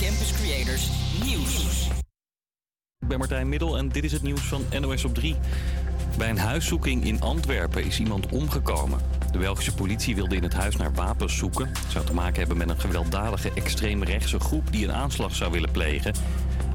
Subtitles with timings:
[0.00, 0.90] Campus Creators
[1.24, 1.88] Nieuws.
[2.98, 5.36] Ik ben Martijn Middel en dit is het nieuws van NOS op 3.
[6.18, 9.00] Bij een huiszoeking in Antwerpen is iemand omgekomen.
[9.32, 11.70] De Belgische politie wilde in het huis naar wapens zoeken.
[11.88, 16.14] Zou te maken hebben met een gewelddadige extreemrechtse groep die een aanslag zou willen plegen.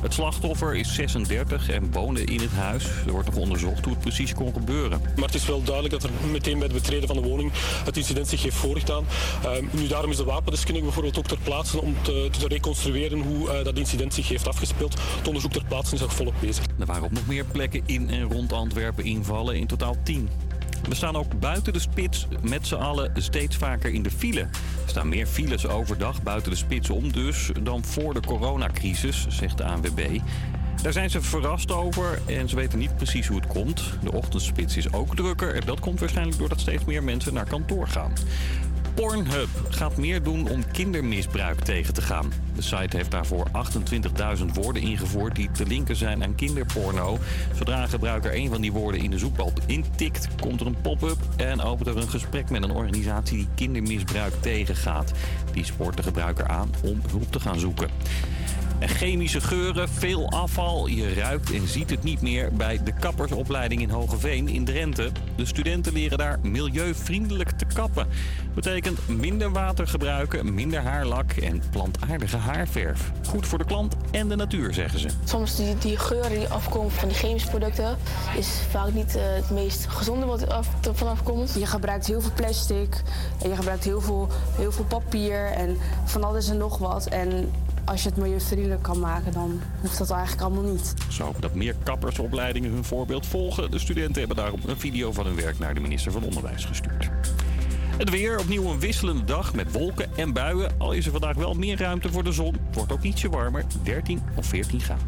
[0.02, 2.86] Het slachtoffer is 36 en woonde in het huis.
[3.06, 5.02] Er wordt nog onderzocht hoe het precies kon gebeuren.
[5.16, 7.52] Maar het is wel duidelijk dat er meteen bij het betreden van de woning
[7.86, 9.06] het incident zich heeft voorgedaan.
[9.46, 13.48] Uh, nu, daarom is de wapendeskundige bijvoorbeeld ook ter plaatse om te, te reconstrueren hoe
[13.48, 15.00] uh, dat incident zich heeft afgespeeld.
[15.18, 16.66] Het onderzoek ter plaatse is nog volop bezig.
[16.80, 20.30] Er waren op nog meer plekken in en rond Antwerpen invallen, in totaal 10.
[20.88, 24.40] We staan ook buiten de spits met z'n allen steeds vaker in de file.
[24.40, 24.50] Er
[24.86, 29.64] staan meer files overdag buiten de spits om dus dan voor de coronacrisis, zegt de
[29.64, 30.20] ANWB.
[30.82, 33.84] Daar zijn ze verrast over en ze weten niet precies hoe het komt.
[34.04, 37.88] De ochtendspits is ook drukker en dat komt waarschijnlijk doordat steeds meer mensen naar kantoor
[37.88, 38.14] gaan.
[38.94, 42.32] Pornhub gaat meer doen om kindermisbruik tegen te gaan.
[42.56, 43.48] De site heeft daarvoor
[44.38, 47.18] 28.000 woorden ingevoerd die te linken zijn aan kinderporno.
[47.56, 51.18] Zodra een gebruiker een van die woorden in de zoekbalk intikt, komt er een pop-up
[51.36, 55.12] en opent er een gesprek met een organisatie die kindermisbruik tegengaat.
[55.52, 57.90] Die spoort de gebruiker aan om hulp te gaan zoeken.
[58.80, 60.88] En chemische geuren, veel afval.
[60.88, 65.12] Je ruikt en ziet het niet meer bij de kappersopleiding in Hogeveen in Drenthe.
[65.36, 68.08] De studenten leren daar milieuvriendelijk te kappen.
[68.54, 73.12] Betekent minder water gebruiken, minder haarlak en plantaardige haarverf.
[73.28, 75.08] Goed voor de klant en de natuur, zeggen ze.
[75.24, 77.98] Soms die, die geur die afkomt van die chemische producten
[78.38, 81.54] is vaak niet uh, het meest gezonde wat er af, vanaf komt.
[81.54, 83.04] Je gebruikt heel veel plastic
[83.42, 87.06] en je gebruikt heel veel, heel veel papier en van alles en nog wat.
[87.06, 87.52] En
[87.90, 90.94] als je het milieuvriendelijk kan maken, dan hoeft dat eigenlijk allemaal niet.
[91.10, 93.72] Zo dat meer kappersopleidingen hun voorbeeld volgen.
[93.72, 97.10] De studenten hebben daarom een video van hun werk naar de minister van Onderwijs gestuurd.
[97.98, 100.72] Het weer, opnieuw een wisselende dag met wolken en buien.
[100.78, 102.54] Al is er vandaag wel meer ruimte voor de zon.
[102.54, 105.06] Het wordt ook ietsje warmer, 13 of 14 graden.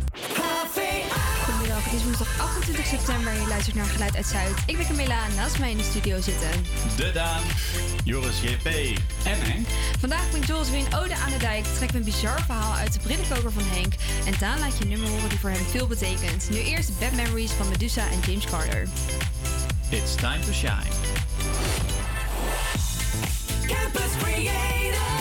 [1.81, 4.57] Goedemiddag, het is woensdag 28 september en je luistert naar Geluid uit Zuid.
[4.65, 6.49] Ik ben Camilla naast mij in de studio zitten.
[6.95, 7.41] De Daan,
[8.03, 8.65] Joris JP
[9.23, 9.67] en Henk.
[9.99, 12.99] Vandaag brengt Joris weer een ode aan de dijk, trekt een bizar verhaal uit de
[12.99, 13.93] brillenkoker van Henk.
[14.25, 16.49] En Daan laat je nummer horen die voor hem veel betekent.
[16.49, 18.87] Nu eerst Bad Memories van Medusa en James Carter.
[19.89, 20.91] It's time to shine.
[23.67, 25.20] Campus Creators,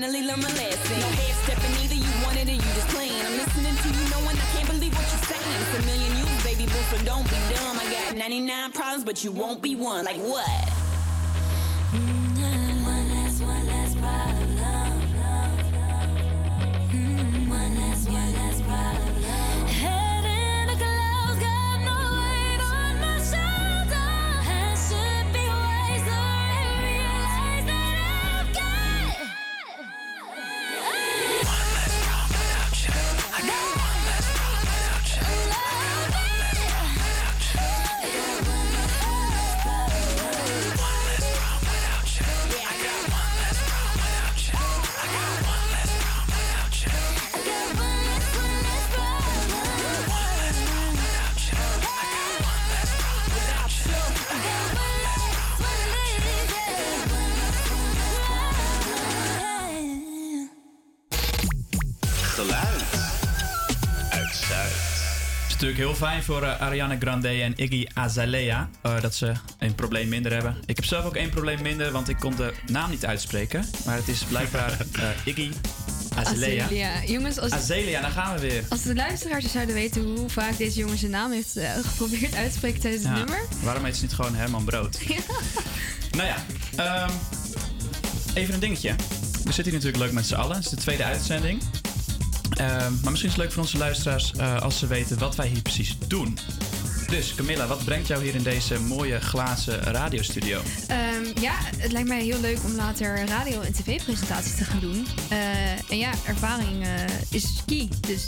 [0.00, 0.98] Finally learned my lesson.
[0.98, 3.12] No half stepping either, you wanted it, you just playing.
[3.12, 5.56] I'm listening to you, knowing I can't believe what you're saying.
[5.60, 7.78] It's a million you, baby boo, so don't be dumb.
[7.78, 10.06] I got 99 problems, but you won't be one.
[10.06, 10.68] Like what?
[11.92, 14.99] Mm, one less, one less problem.
[65.80, 70.32] Heel fijn voor eh, Ariana Grande en Iggy Azalea eh, dat ze een probleem minder
[70.32, 70.56] hebben.
[70.66, 73.64] Ik heb zelf ook één probleem minder, want ik kon de naam niet uitspreken.
[73.84, 75.50] Maar het is blijkbaar eh, Iggy
[76.14, 76.64] Azalea.
[76.64, 77.04] Azalea.
[77.04, 78.64] Jongens, als, Azalea, daar gaan we weer.
[78.68, 82.56] als de luisteraars zouden weten hoe vaak deze jongen zijn naam heeft geprobeerd uit te
[82.56, 83.40] spreken tijdens het Ja, nummer.
[83.62, 84.98] Waarom heet ze niet gewoon Herman Brood?
[86.16, 86.44] Nou ja,
[86.76, 87.10] ehm,
[88.34, 88.94] even een dingetje.
[89.44, 90.56] We zitten hier natuurlijk leuk met z'n allen.
[90.56, 91.62] Het is de tweede uitzending.
[92.60, 95.46] Ehm, maar misschien is het leuk voor onze luisteraars eh, als ze weten wat wij
[95.46, 96.38] hier precies doen.
[97.08, 100.60] Dus Camilla, wat brengt jou hier in deze mooie glazen radiostudio?
[100.86, 105.06] Ehm, ja, het lijkt mij heel leuk om later radio- en tv-presentaties te gaan doen.
[105.28, 106.90] Eh, en ja, ervaring eh,
[107.30, 107.88] is key.
[108.00, 108.26] Dus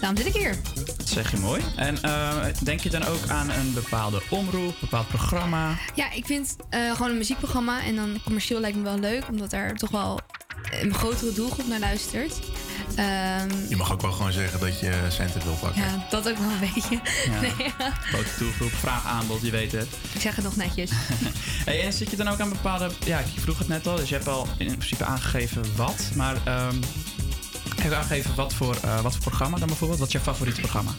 [0.00, 0.56] daarom zit ik hier.
[0.96, 1.62] Dat zeg je mooi.
[1.76, 1.98] En
[2.62, 5.78] denk je dan ook aan een bepaalde omroep, een bepaald programma?
[5.94, 9.74] Ja, ik vind gewoon een muziekprogramma en dan commercieel lijkt me wel leuk, omdat daar
[9.74, 10.20] toch wel
[10.70, 12.38] een grotere doelgroep naar luistert.
[12.98, 15.82] Ehm, Je mag ook wel gewoon zeggen dat je centen wil pakken.
[15.82, 17.00] ja, dat ook wel een beetje.
[17.30, 17.40] Ja.
[17.40, 17.92] Nee, ja.
[18.38, 19.86] Doelgroep, vraag aanbod, je weet het.
[20.12, 20.90] Ik zeg het nog netjes.
[21.64, 22.90] Hey, en zit je dan ook aan bepaalde...
[23.04, 26.10] Ja, ik vroeg het net al, dus je hebt al in principe aangegeven wat.
[26.14, 26.74] Maar ehm
[27.76, 29.98] heb je aangegeven wat voor, eh, wat voor programma dan bijvoorbeeld?
[29.98, 30.90] Wat is jouw favoriete programma?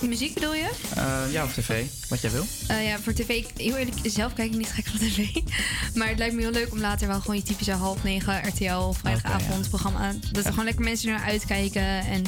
[0.00, 0.70] Muziek bedoel je?
[0.94, 2.46] Eh, ja, of tv, wat jij wil.
[2.68, 5.26] Eh, ja, voor tv, heel eerlijk, zelf kijk ik niet gek van tv.
[5.98, 8.90] Maar het lijkt me heel leuk om later wel gewoon je typische half negen RTL
[8.90, 10.12] vrijdagavond programma.
[10.32, 11.82] Dat er gewoon lekker mensen naar uitkijken.
[11.82, 12.22] En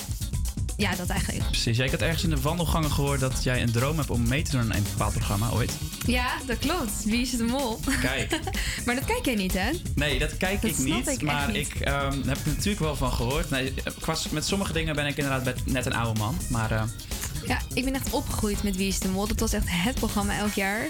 [0.76, 1.44] ja, dat eigenlijk.
[1.46, 4.42] Precies, ik had ergens in de wandelgangen gehoord dat jij een droom hebt om mee
[4.42, 5.72] te doen aan een bepaald programma ooit.
[6.06, 7.04] Ja, dat klopt.
[7.04, 7.80] Wie is het de mol?
[8.00, 8.38] Kijk.
[8.84, 9.70] maar dat kijk jij niet, hè?
[9.94, 11.08] Nee, dat kijk Dat ik niet.
[11.08, 11.56] ik maar niet.
[11.68, 13.50] ik ehm, heb er natuurlijk wel van gehoord.
[13.50, 16.36] Nee, qua- met sommige dingen ben ik inderdaad net een oude man.
[16.48, 16.82] Maar eh,
[17.46, 19.26] Ja, ik ben echt opgegroeid met Wie is de Mol.
[19.26, 20.88] Dat was echt het programma elk jaar.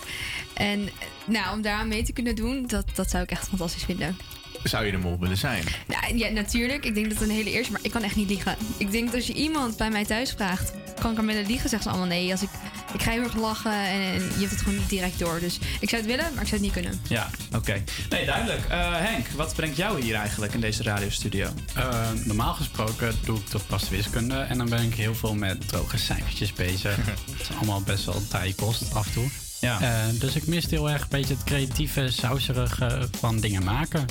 [0.54, 0.88] En
[1.24, 4.16] nou, om daaraan mee te kunnen doen, dat, dat zou ik echt fantastisch vinden.
[4.62, 5.64] Zou je de mol willen zijn?
[5.88, 6.84] Ja, ja, natuurlijk.
[6.84, 8.56] Ik denk dat het een hele eerste, maar ik kan echt niet liegen.
[8.76, 11.68] Ik denk dat als je iemand bij mij thuis vraagt, kan ik ermee liegen?
[11.68, 12.30] Zeggen ze allemaal nee.
[12.30, 12.48] Als ik,
[12.92, 15.40] ik ga heel erg lachen en, en je hebt het gewoon niet direct door.
[15.40, 17.00] Dus ik zou het willen, maar ik zou het niet kunnen.
[17.08, 17.82] Ja, oké.
[18.10, 18.64] Nee, duidelijk.
[18.68, 21.48] Eh, Henk, wat brengt jou hier eigenlijk in deze radiostudio?
[21.74, 25.68] Eh, normaal gesproken doe ik toch pas wiskunde en dan ben ik heel veel met
[25.68, 26.96] droge cijfertjes bezig.
[27.30, 29.49] Het is allemaal best wel taai kost af en toe.
[29.60, 29.80] Ja.
[29.80, 34.06] Eh, dus ik mis heel erg een beetje het creatieve, sauserige van dingen maken.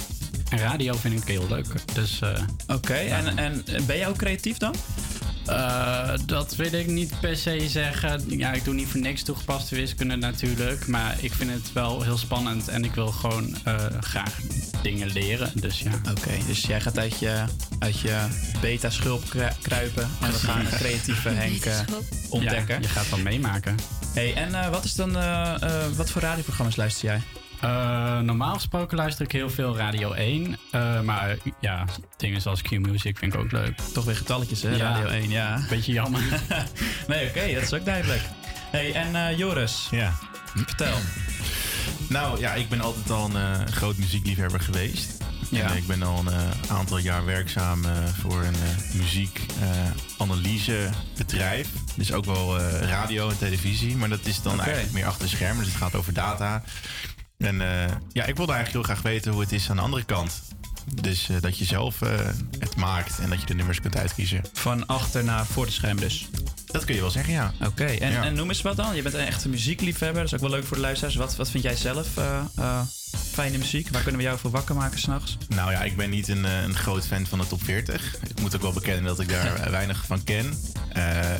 [0.50, 1.68] En radio vind ik heel leuk.
[1.94, 2.20] Dus,
[2.68, 4.76] Oké, en, en ben jij ook creatief dan?
[5.46, 8.24] Eh, dat wil ik niet per se zeggen.
[8.38, 10.88] Ja, ik doe niet voor niks toegepaste wiskunde natuurlijk.
[10.88, 14.40] Maar ik vind het wel heel spannend en ik wil gewoon eh, graag
[14.82, 15.52] dingen leren.
[15.54, 15.92] Dus ja.
[16.10, 17.44] Oké, dus jij gaat uit je,
[17.80, 18.28] uit je
[18.62, 21.80] beta-schulp kru- kruipen en we gaan een creatieve Henk eh,
[22.30, 22.76] ontdekken.
[22.76, 23.76] Ja, je gaat wel meemaken.
[24.14, 25.12] Hey, en eh, wat is dan,
[25.96, 27.22] wat voor radioprogramma's luister jij?
[27.62, 30.58] Eh, normaal gesproken luister ik heel veel Radio 1.
[30.72, 31.86] eh, maar ja,
[32.18, 33.78] dingen zoals Q-Music vind ik ook leuk.
[33.94, 34.70] Toch weer getalletjes, hè?
[34.70, 34.78] Ja.
[34.78, 35.60] Radio 1, ja.
[35.70, 36.22] Beetje jammer.
[37.08, 38.22] nee, oké, dat is ook duidelijk.
[38.72, 40.14] Hey, en eh, Joris, Ja.
[40.56, 40.98] vertel.
[42.10, 45.18] Nou ja, ik ben altijd al een groot muziekliefhebber geweest.
[45.50, 45.70] Ja.
[45.70, 46.34] En, ik ben al een
[46.70, 48.56] aantal jaar werkzaam eh, voor een
[48.94, 51.68] muziekanalyse-bedrijf.
[51.96, 53.96] dus ook wel eh, radio en televisie.
[53.96, 55.64] Maar dat is dan eigenlijk meer achter de schermen.
[55.64, 56.64] Dus het gaat over data.
[57.40, 60.04] En eh, ja, ik wilde eigenlijk heel graag weten hoe het is aan de andere
[60.04, 60.42] kant.
[61.02, 62.10] Dus eh, dat je zelf eh,
[62.60, 64.42] het maakt en dat je de nummers kunt uitkiezen.
[64.54, 66.28] Van achter naar voor de scherm dus.
[66.66, 67.54] Dat kun je wel zeggen, ja.
[67.66, 68.24] Oké, en, Ja.
[68.24, 68.96] en noem eens wat dan.
[68.96, 70.22] Je bent een echte muziekliefhebber.
[70.22, 71.16] Dat is ook wel leuk voor de luisteraars.
[71.16, 72.08] Wat, wat vind jij zelf
[73.32, 73.90] fijne muziek?
[73.90, 75.38] Waar kunnen we jou voor wakker maken s'nachts?
[75.48, 78.16] Nou ja, ik ben niet een, een groot fan van de top 40.
[78.28, 80.54] Ik moet ook wel bekennen dat ik daar weinig van ken.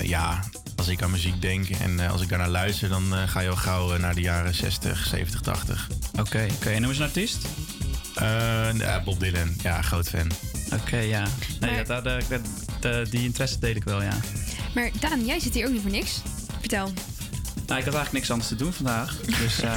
[0.02, 0.44] Ja,
[0.80, 3.50] als ik aan muziek denk en eh, als ik daarnaar luister, dan eh, ga je
[3.50, 5.88] al gauw eh, naar de jaren 60, 70, 80.
[6.20, 6.70] Oké, oké.
[6.70, 7.38] En noem eens een artiest?
[8.16, 10.32] Eh, ja, Bob Dylan, ja, groot fan.
[10.74, 11.28] Oké, ja.
[11.60, 12.42] Nee, Maar- dat, dat, dat-
[12.80, 14.18] dat- die interesse deel ik wel, ja.
[14.76, 16.22] Maar Daan, jij zit hier ook niet voor niks.
[16.60, 16.86] Vertel.
[17.66, 19.16] Nou, ik had eigenlijk niks anders te doen vandaag.
[19.18, 19.74] Dus eh,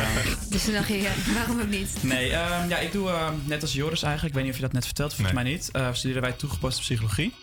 [0.48, 1.88] Dus toen dacht je, waarom ook niet?
[2.00, 4.34] nee, ehm, ja, ik doe ehm, net als Joris eigenlijk.
[4.34, 5.68] Ik weet niet of je dat net vertelt, volgens mij niet.
[5.72, 7.34] Eh studeren wij toegepaste psychologie.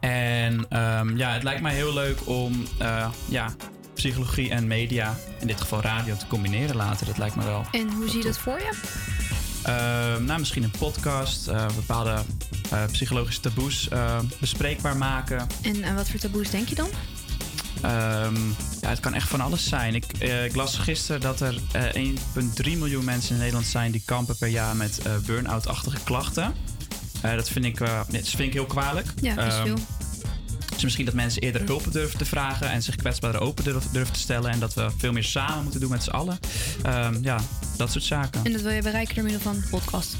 [0.00, 3.54] En ehm, ja, het lijkt mij heel leuk om eh, ja,
[3.94, 7.06] psychologie en media, in dit geval radio, te combineren later.
[7.06, 7.64] Dat lijkt me wel.
[7.72, 8.70] En hoe zie je dat voor je?
[9.62, 12.14] Ehm, nou, misschien een podcast, eh, bepaalde
[12.70, 13.88] eh, psychologische taboes
[14.40, 15.46] bespreekbaar maken.
[15.62, 16.88] En aan wat voor taboes denk je dan?
[17.82, 18.36] Ehm,
[18.80, 19.94] ja, het kan echt van alles zijn.
[19.94, 20.12] Ik,
[20.44, 24.48] ik las gisteren dat er eh 1,3 miljoen mensen in Nederland zijn die kampen per
[24.48, 26.54] jaar met eh burn-out-achtige klachten.
[27.22, 29.06] Eh, dat, vind ik, eh, dat vind ik heel kwalijk.
[29.20, 29.78] Ja, dat is veel.
[30.72, 34.18] dus misschien dat mensen eerder hulp durven te vragen en zich kwetsbaarder open durven, te
[34.18, 34.50] stellen.
[34.50, 36.38] En dat we veel meer samen moeten doen met z'n allen.
[36.82, 37.40] Ehm, ja,
[37.76, 38.44] dat soort zaken.
[38.44, 40.16] En dat wil je bereiken door middel van een podcast.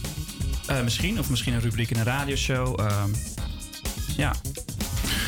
[0.66, 2.80] Eh, misschien, of misschien een rubriek in een radioshow.
[2.80, 3.10] Ehm,
[4.16, 4.34] ja.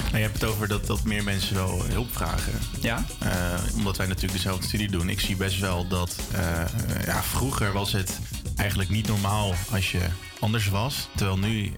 [0.04, 2.52] Nou, je hebt het over dat, dat meer mensen wel hulp vragen.
[2.80, 3.04] Ja.
[3.18, 5.08] Eh, omdat wij natuurlijk dezelfde studie doen.
[5.08, 6.64] Ik zie best wel dat eh,
[7.06, 8.18] ja, vroeger was het
[8.56, 10.00] eigenlijk niet normaal als je
[10.40, 11.08] anders was.
[11.14, 11.72] Terwijl nu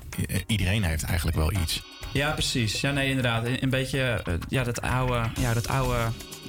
[0.47, 1.83] iedereen heeft eigenlijk wel iets.
[2.13, 2.81] Ja, precies.
[2.81, 3.47] Ja, nee, inderdaad.
[3.61, 5.99] Een, beetje, eh, ja, dat oude, ja, dat oude,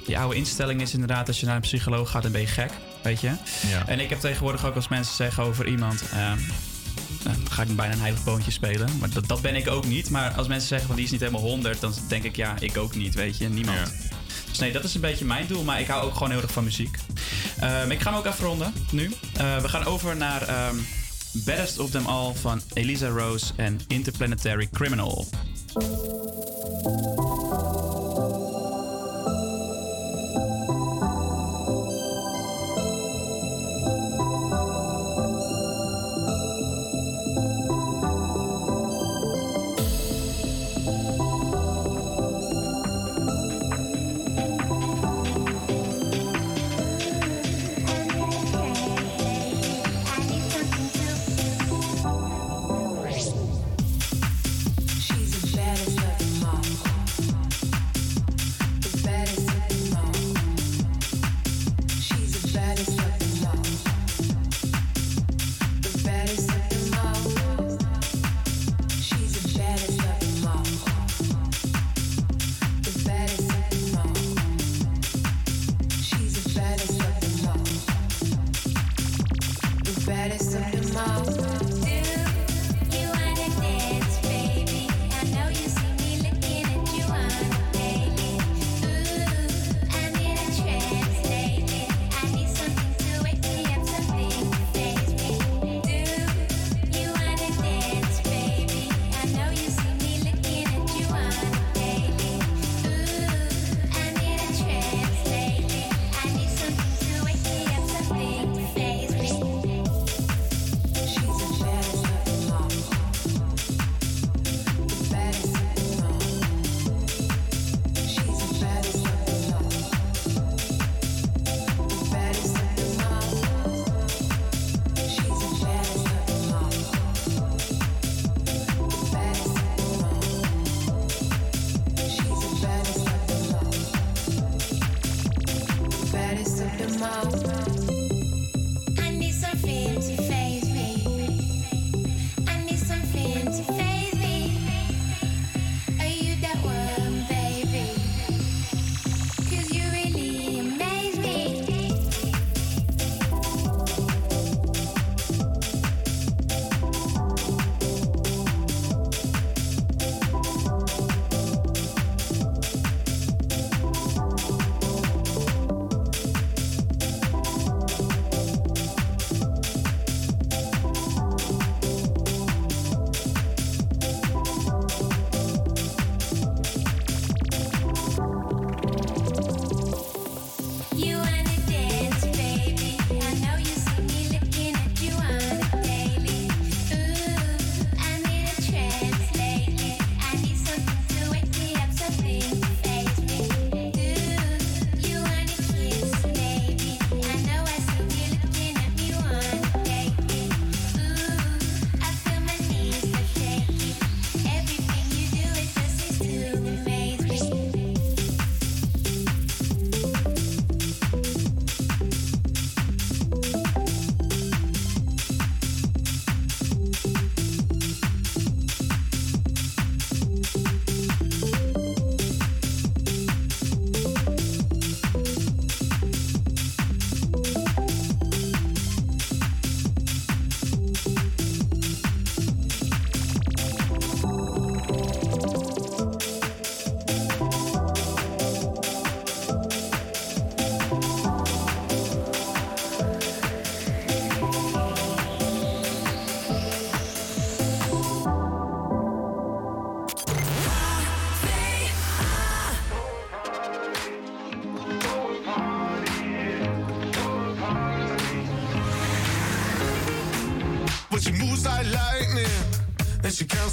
[0.06, 2.70] die oude instelling is inderdaad, als je naar een psycholoog gaat, dan ben je gek,
[3.02, 3.32] weet je.
[3.68, 3.86] Ja.
[3.86, 7.76] En ik heb tegenwoordig ook als mensen zeggen over iemand, eh, nou, dan ga ik
[7.76, 8.88] bijna een heilig boontje spelen.
[8.98, 10.10] Maar dat, dat ben ik ook niet.
[10.10, 12.76] Maar als mensen zeggen van die is niet helemaal 100, dan denk ik ja, ik
[12.76, 13.48] ook niet, weet je.
[13.48, 13.94] Niemand.
[14.48, 15.64] Dus nee, dat is een beetje mijn doel.
[15.64, 16.98] Maar ik hou ook gewoon heel erg van muziek.
[17.58, 19.14] Ehm, ik ga hem ook afronden nu.
[19.36, 20.76] Eh, we gaan over naar ehm
[21.34, 25.26] Baddest of Them All van Elisa Rose en Interplanetary Criminal.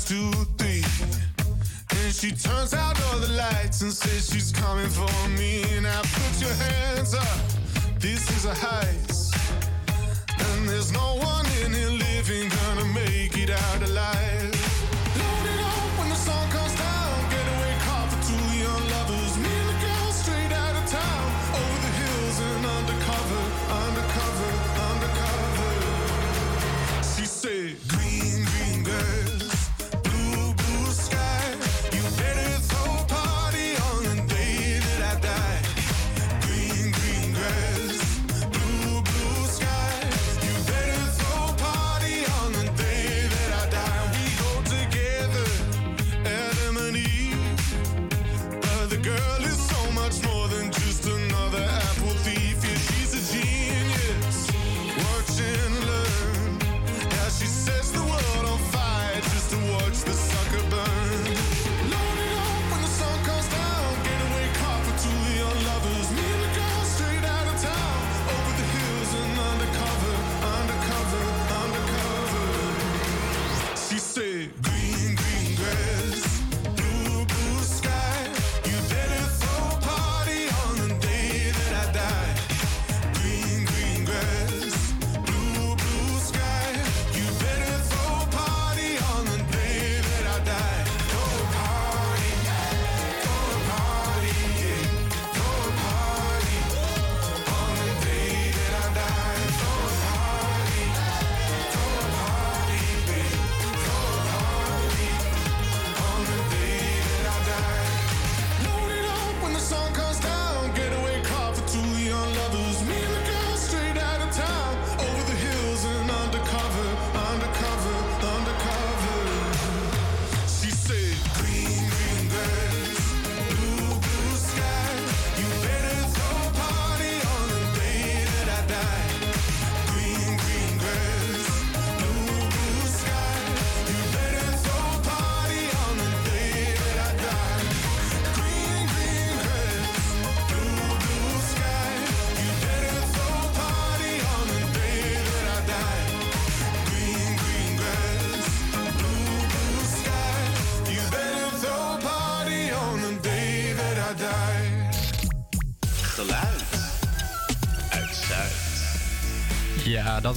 [0.09, 0.81] two, three.
[1.89, 5.63] Then she turns out all the lights and says she's coming for me.
[5.81, 7.39] Now put your hands up.
[7.99, 8.98] This is a high.
[49.09, 49.68] girl is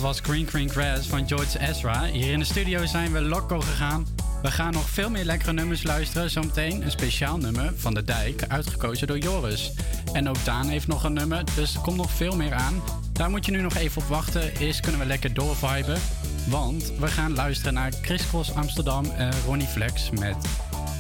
[0.03, 2.05] was Green Green Grass van George Ezra.
[2.05, 4.07] Hier in de studio zijn we loco gegaan.
[4.43, 6.31] We gaan nog veel meer lekkere nummers luisteren.
[6.31, 9.73] Zometeen een speciaal nummer van De Dijk, uitgekozen door Joris.
[10.13, 12.83] En ook Daan heeft nog een nummer, dus er komt nog veel meer aan.
[13.13, 14.57] Daar moet je nu nog even op wachten.
[14.57, 16.01] Eerst kunnen we lekker doorviben.
[16.49, 20.37] Want we gaan luisteren naar Chris Cross Amsterdam en Ronnie Flex met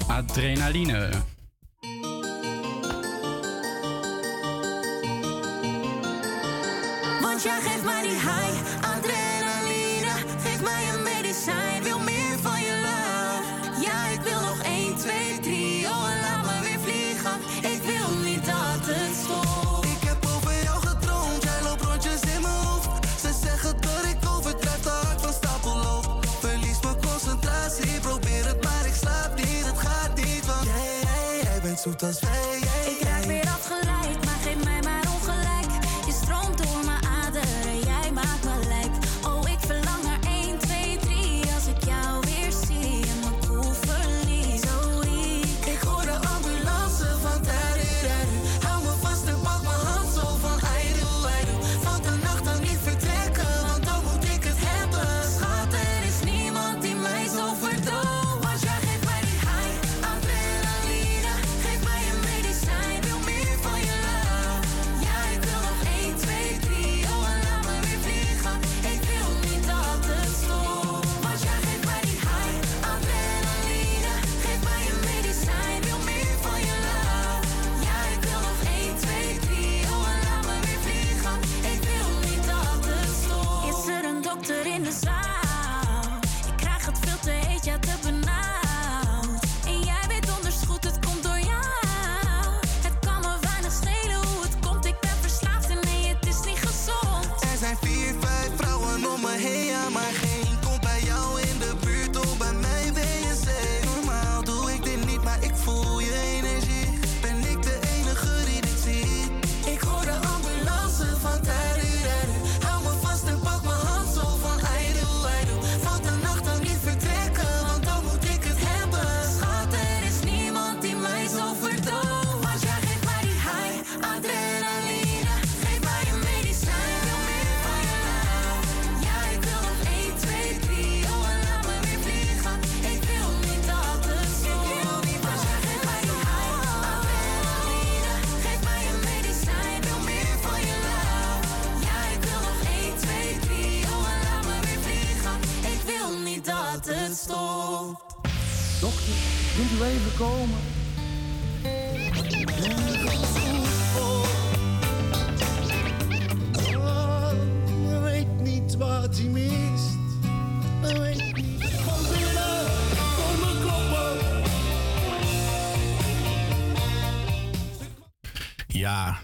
[0.06, 1.08] Adrenaline.
[7.20, 8.81] Want jij geeft mij die high.
[32.02, 32.31] That's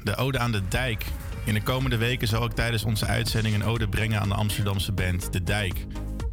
[0.09, 1.05] de Ode aan de Dijk.
[1.45, 4.93] In de komende weken zal ik tijdens onze uitzending een ode brengen aan de Amsterdamse
[4.93, 5.87] band De Dijk.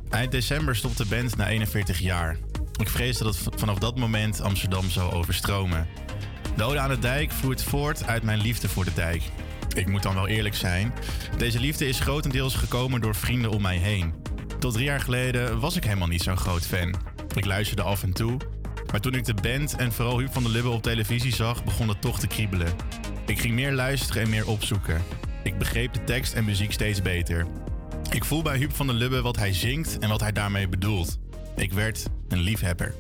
[0.10, 2.38] Eind december stopt de band na 41 jaar.
[2.80, 5.88] Ik vrees dat het vanaf dat moment Amsterdam zal overstromen.
[6.56, 9.24] De Ode aan de Dijk voert voort uit mijn liefde voor de dijk.
[9.74, 10.94] Ik moet dan wel eerlijk zijn.
[11.38, 14.14] Deze liefde is grotendeels gekomen door vrienden om mij heen.
[14.60, 16.96] Tot drie jaar geleden was ik helemaal niet zo'n groot fan.
[17.36, 18.38] Ik luisterde af en toe.
[18.92, 21.88] Maar toen ik de band en vooral Huub van der Lubbe op televisie zag, begon
[21.88, 22.68] het toch te kriebelen.
[23.26, 25.02] Ik ging meer luisteren en meer opzoeken.
[25.44, 27.46] Ik begreep de tekst en muziek steeds beter.
[28.12, 31.20] Ik voel bij Huub van der Lubbe wat hij zingt en wat hij daarmee bedoelt.
[31.56, 32.94] Ik werd een liefhebber.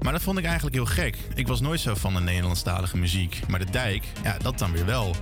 [0.00, 1.18] Maar dat vond ik eigenlijk heel gek.
[1.34, 3.40] Ik was nooit zo van de Nederlandstalige muziek.
[3.48, 5.14] Maar de dijk, ja, dat dan weer wel.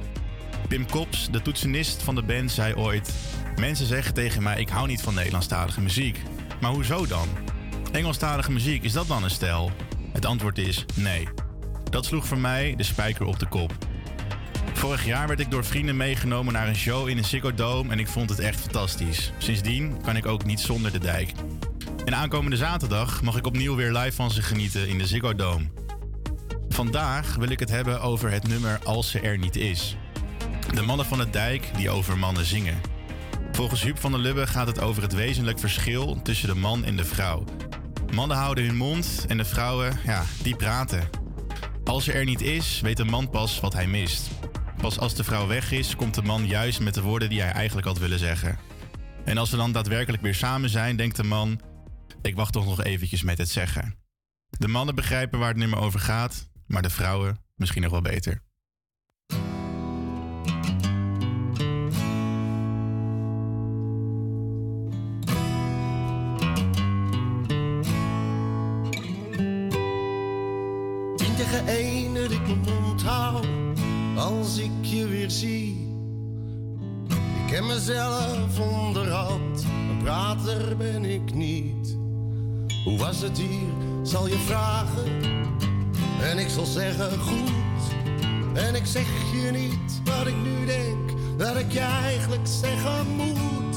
[0.69, 3.15] Pim Kops, de toetsenist van de band, zei ooit...
[3.57, 6.23] Mensen zeggen tegen mij, ik hou niet van Nederlandstalige muziek.
[6.61, 7.29] Maar hoezo dan?
[7.93, 9.71] Engelstalige muziek, is dat dan een stijl?
[10.12, 11.29] Het antwoord is nee.
[11.91, 13.73] Dat sloeg voor mij de spijker op de kop.
[14.83, 17.99] Vorig jaar werd ik door vrienden meegenomen naar een show in een Ziggo Dome en
[17.99, 19.33] ik vond het echt fantastisch.
[19.38, 21.33] Sindsdien kan ik ook niet zonder de dijk.
[22.05, 25.64] En aankomende zaterdag mag ik opnieuw weer live van ze genieten in de Ziggo Dome.
[26.68, 29.97] Vandaag wil ik het hebben over het nummer Als ze er niet is.
[30.75, 32.81] De mannen van de dijk die over mannen zingen.
[33.53, 36.97] Volgens Huub van der Lubbe gaat het over het wezenlijk verschil tussen de man en
[36.97, 37.45] de vrouw.
[38.14, 41.09] Mannen houden hun mond en de vrouwen, ja, die praten.
[41.85, 44.31] Als ze er niet is, weet de man pas wat hij mist.
[44.83, 47.53] Pas als de vrouw weg is, komt de man juist met de woorden die hij
[47.53, 48.59] eigenlijk had willen zeggen.
[49.25, 51.61] En als ze dan daadwerkelijk weer samen zijn, denkt de man:
[52.23, 53.95] Ik wacht toch nog eventjes met het zeggen.
[54.49, 58.42] De mannen begrijpen waar het nummer over gaat, maar de vrouwen misschien nog wel beter.
[75.42, 75.74] Ik
[77.46, 81.96] ken mezelf onderhand, een prater ben ik niet.
[82.85, 85.20] Hoe was het hier, zal je vragen.
[86.20, 87.50] En ik zal zeggen goed.
[88.55, 93.76] En ik zeg je niet wat ik nu denk, dat ik je eigenlijk zeggen moet.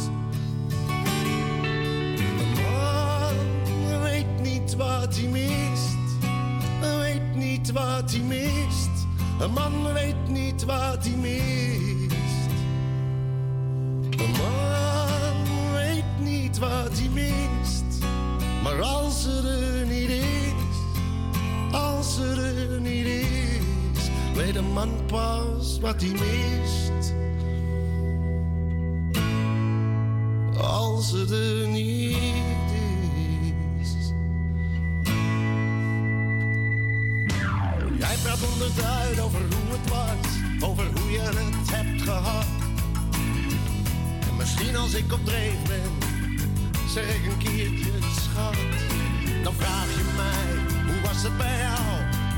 [2.39, 3.34] Een man
[4.01, 5.97] weet niet wat hij mist.
[6.82, 8.95] Weet niet wat hij mist.
[9.39, 12.13] Een man weet niet wat hij mist.
[14.10, 18.06] Een man weet niet wat hij mist.
[18.63, 19.41] Maar als ze
[19.80, 20.54] er niet is,
[21.71, 27.13] als ze er niet is, weet een man pas wat hij mist.
[30.58, 32.35] Als ze er niet is.
[38.36, 42.45] Praat onderduid over hoe het was, over hoe je het hebt gehad.
[44.30, 45.91] En misschien als ik op dreef ben,
[46.89, 48.56] zeg ik een keertje schat.
[49.43, 50.48] Dan vraag je mij,
[50.86, 51.88] hoe was het bij jou?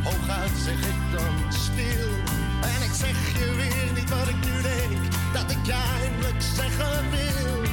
[0.03, 2.09] Hooguit zeg ik dan stil.
[2.61, 7.11] En ik zeg je weer niet wat ik nu denk, dat ik je eindelijk zeggen
[7.11, 7.66] wil.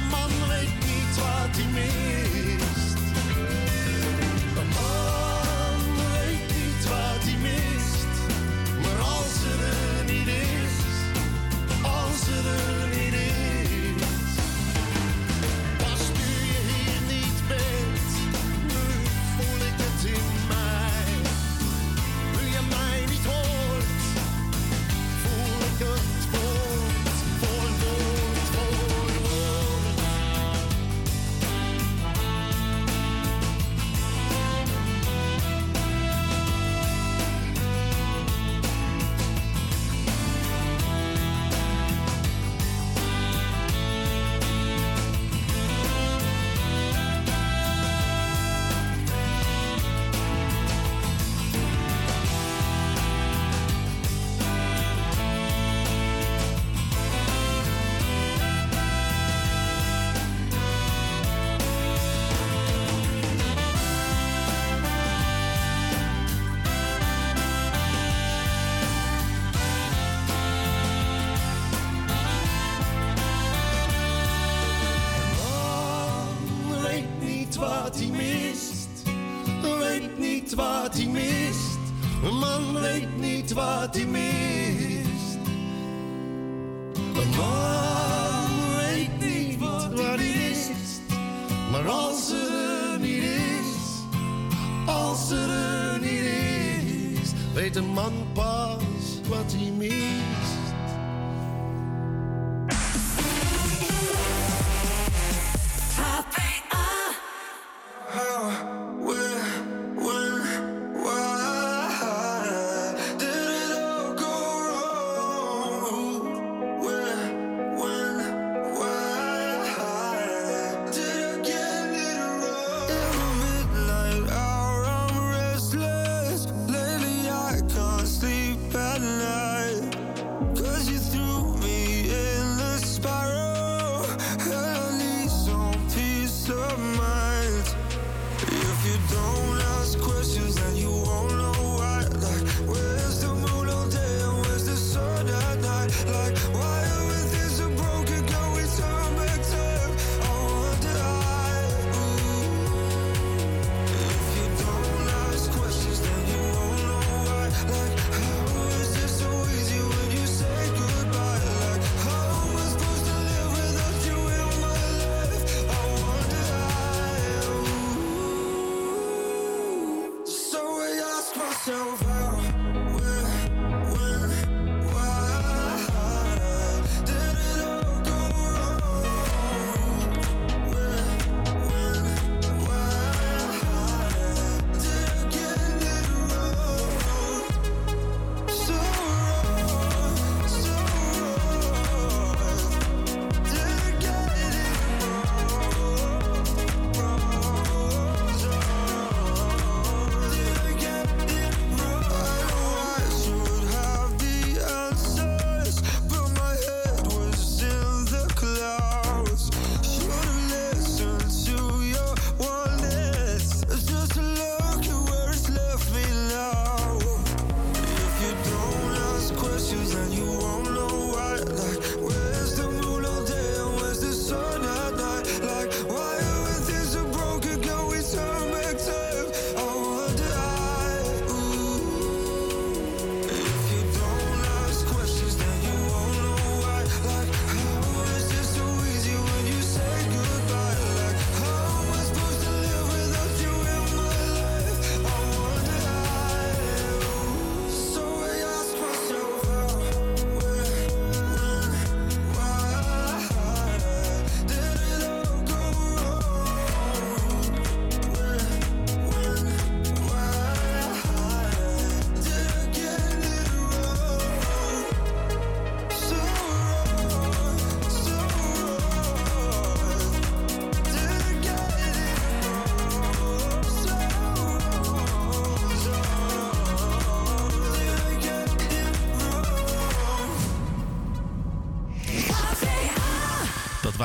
[0.00, 2.89] Een man weet niet wat hij mist.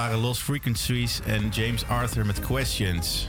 [0.06, 3.28] Waren Lost Frequencies en James Arthur met Questions.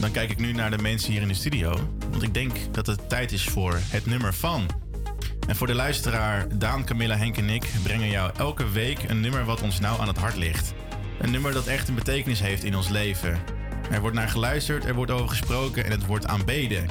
[0.00, 1.74] Dan kijk ik nu naar de mensen hier in de studio.
[2.10, 4.66] Want ik denk dat het tijd is voor het nummer van.
[5.46, 9.44] En voor de luisteraar, Daan, Camilla, Henk en ik brengen jou elke week een nummer
[9.44, 10.74] wat ons nou aan het hart ligt.
[11.20, 13.38] Een nummer dat echt een betekenis heeft in ons leven.
[13.90, 16.86] Er wordt naar geluisterd, er wordt over gesproken en het wordt aanbeden.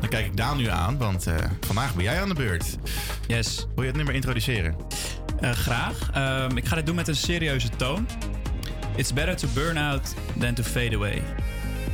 [0.00, 2.76] Dan kijk ik Daan nu aan, want eh, vandaag ben jij aan de beurt.
[3.26, 3.66] Yes.
[3.74, 4.76] Wil je het nummer introduceren?
[5.40, 6.10] Eh, graag.
[6.14, 8.06] Ehm, ik ga dit doen met een serieuze toon.
[8.98, 11.22] It's better to burn out than to fade away.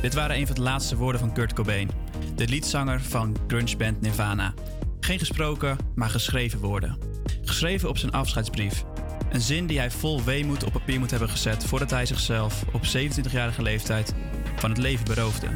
[0.01, 1.89] Dit waren een van de laatste woorden van Kurt Cobain,
[2.35, 4.53] de liedzanger van grungeband Nirvana.
[4.99, 6.97] Geen gesproken, maar geschreven woorden.
[7.41, 8.83] Geschreven op zijn afscheidsbrief.
[9.31, 12.81] Een zin die hij vol weemoed op papier moet hebben gezet voordat hij zichzelf op
[12.81, 14.13] 27-jarige leeftijd
[14.55, 15.47] van het leven beroofde.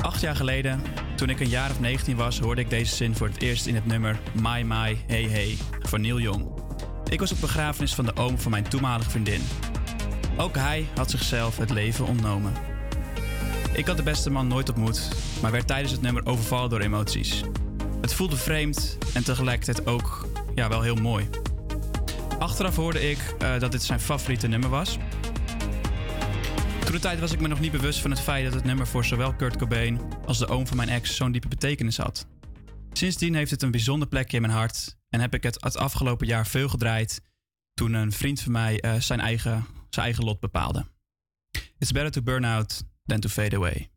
[0.00, 0.82] Acht jaar geleden,
[1.16, 3.74] toen ik een jaar of 19 was, hoorde ik deze zin voor het eerst in
[3.74, 6.53] het nummer My My Hey Hey van Neil Young.
[7.14, 9.40] Ik was op begrafenis van de oom van mijn toenmalige vriendin.
[10.36, 12.52] Ook hij had zichzelf het leven ontnomen.
[13.72, 15.08] Ik had de beste man nooit ontmoet,
[15.42, 17.42] maar werd tijdens het nummer overvallen door emoties.
[18.00, 21.28] Het voelde vreemd en tegelijkertijd ook ja, wel heel mooi.
[22.38, 24.98] Achteraf hoorde ik eh, dat dit zijn favoriete nummer was.
[26.84, 28.86] Toen de tijd was ik me nog niet bewust van het feit dat het nummer
[28.86, 32.26] voor zowel Kurt Cobain als de oom van mijn ex zo'n diepe betekenis had.
[32.92, 36.26] Sindsdien heeft het een bijzonder plekje in mijn hart en heb ik het het afgelopen
[36.26, 37.22] jaar veel gedraaid
[37.74, 40.86] toen een vriend van mij eh, zijn, eigen, zijn eigen lot bepaalde.
[41.78, 43.90] It's better to burn out than to fade away.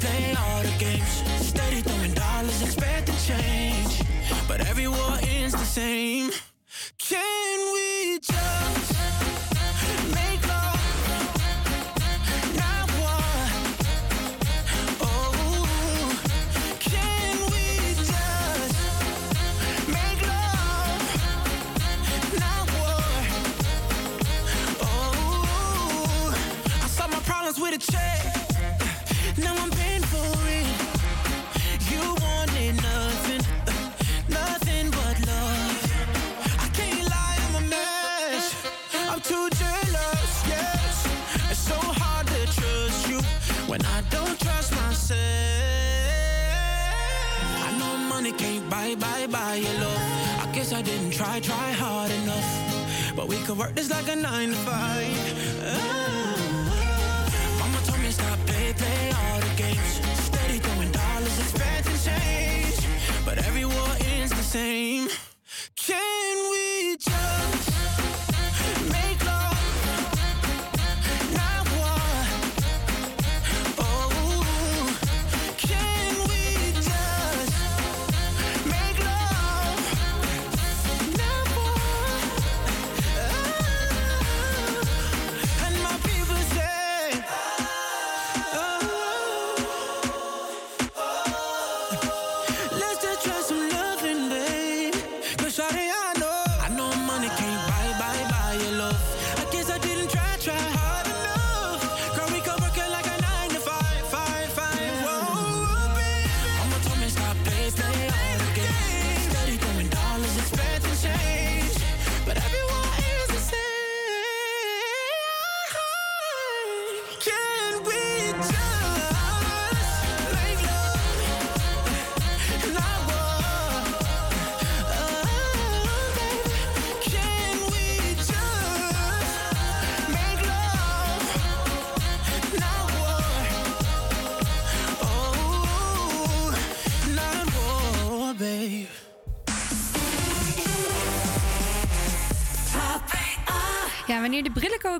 [0.00, 1.35] Play, all the games.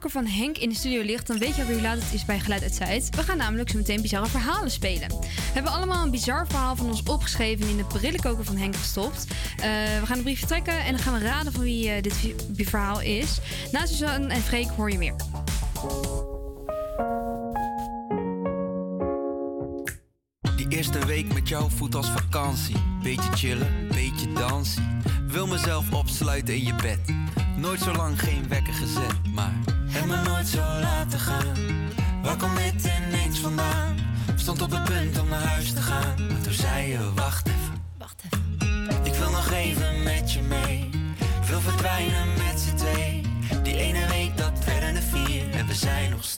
[0.00, 2.24] kookworker van Henk in de studio ligt, dan weet je alweer hoe laat het is
[2.24, 3.16] bij Geluid uit Zuid.
[3.16, 5.08] We gaan namelijk zo meteen bizarre verhalen spelen.
[5.08, 8.76] We hebben allemaal een bizar verhaal van ons opgeschreven en in de brillenkoker van Henk
[8.76, 9.26] gestopt.
[9.56, 9.64] Eh,
[10.00, 13.00] we gaan een briefje trekken en dan gaan we raden van wie eh, dit verhaal
[13.00, 13.38] is.
[13.72, 15.14] Na Suzanne en Freek hoor je meer.
[20.56, 22.76] Die eerste week met jou voet als vakantie.
[23.02, 25.02] Beetje chillen, beetje dansen.
[25.26, 26.98] Wil mezelf opsluiten in je bed.
[27.56, 29.25] Nooit zo lang geen wekker gezet.
[34.36, 36.14] Stond op het punt om naar huis te gaan.
[36.28, 37.82] Maar toen zei je, wacht even.
[37.98, 39.04] Wacht even.
[39.04, 40.90] Ik wil nog even met je mee.
[41.18, 43.22] Ik wil verdwijnen met z'n twee.
[43.62, 45.50] Die ene week, dat werden er vier.
[45.50, 46.35] En we zijn nog steeds.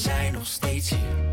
[0.00, 1.29] zijn nog steeds hier.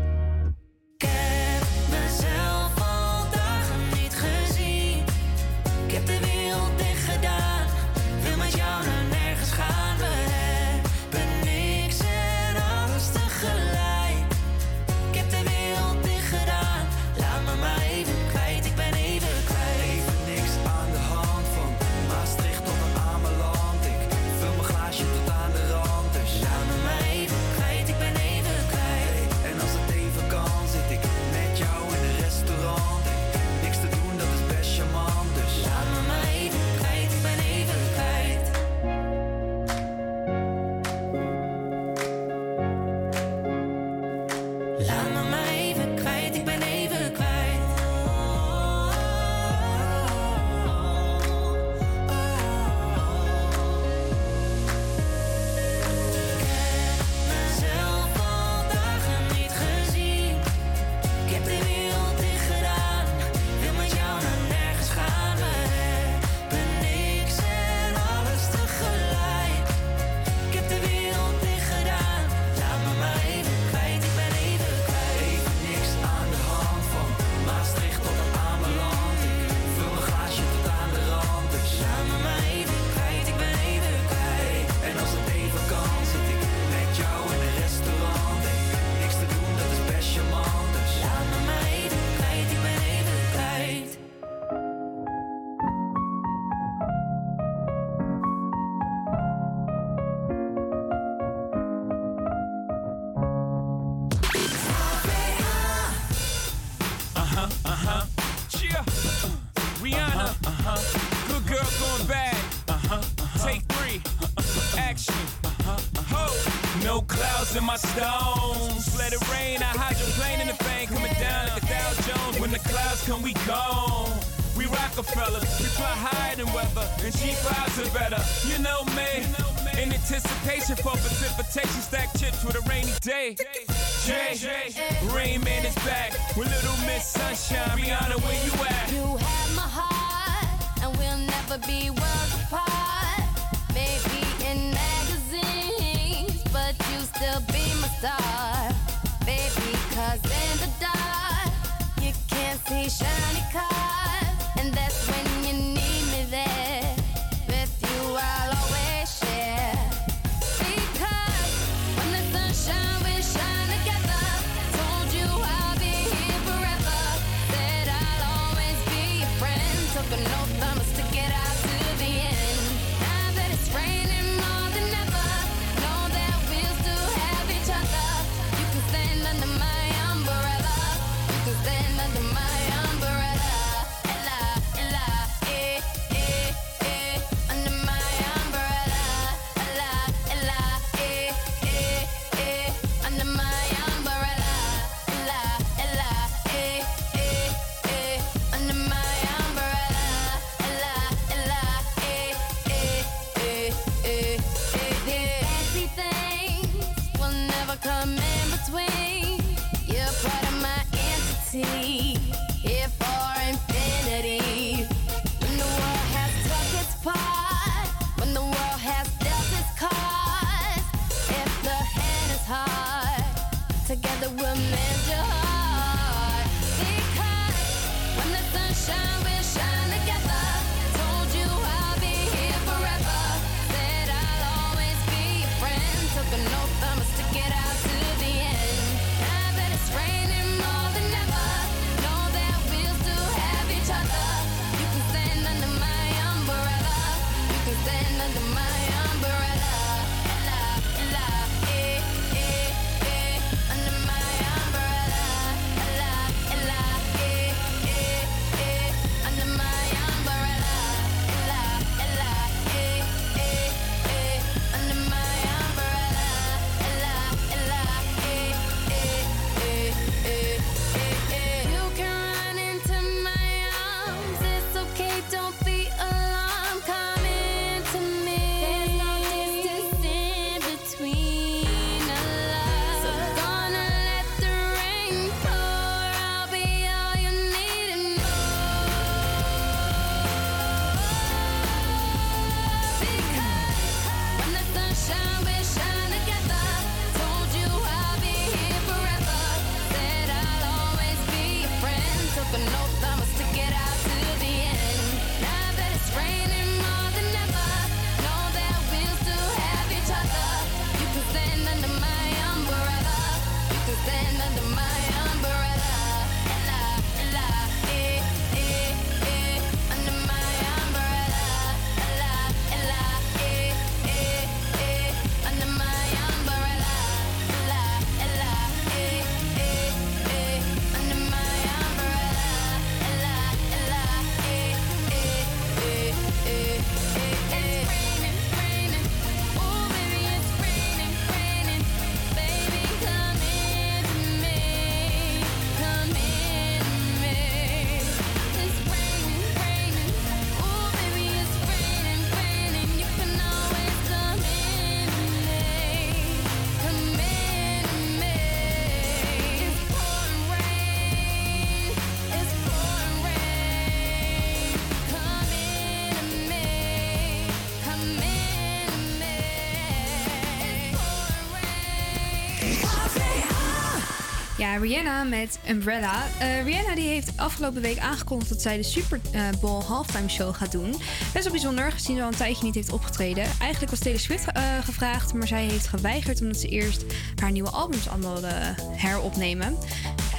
[374.76, 376.24] Rihanna met Umbrella.
[376.38, 380.54] Eh, Rihanna die heeft afgelopen week aangekondigd dat zij de Super eh, Bowl halftime show
[380.54, 380.90] gaat doen.
[381.32, 383.44] Best wel bijzonder, gezien ze al een tijdje niet heeft opgetreden.
[383.60, 387.04] Eigenlijk was Taylor Swift eh, gevraagd, maar zij heeft geweigerd omdat ze eerst
[387.40, 389.76] haar nieuwe albums allemaal wilde heropnemen.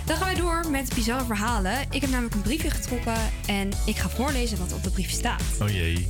[0.06, 1.78] Dan gaan wij door met bizarre verhalen.
[1.90, 5.44] Ik heb namelijk een briefje getrokken en ik ga voorlezen wat op de brief staat.
[5.62, 6.08] Oh jee.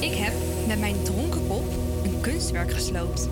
[0.00, 0.32] Ik heb
[0.66, 1.72] met mijn dronken kop
[2.04, 3.28] een kunstwerk gesloopt.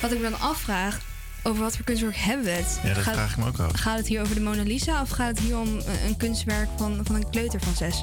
[0.00, 1.00] Wat ik me dan afvraag,
[1.42, 2.80] over wat voor kunstwerk hebben we het?
[2.82, 3.72] Ja, dat gaat, vraag ik me ook af.
[3.72, 6.68] Gaat het hier over de Mona Lisa of gaat het hier om eh, een kunstwerk
[6.76, 8.02] van, van een kleuter van zes?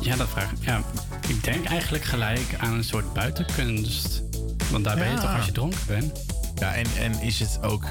[0.00, 0.56] Ja, dat vraag ik.
[0.60, 0.82] Ja,
[1.28, 4.22] ik denk eigenlijk gelijk aan een soort buitenkunst.
[4.70, 6.24] Want daar ben je toch als je dronken bent.
[6.54, 7.84] Ja, en, en is het ook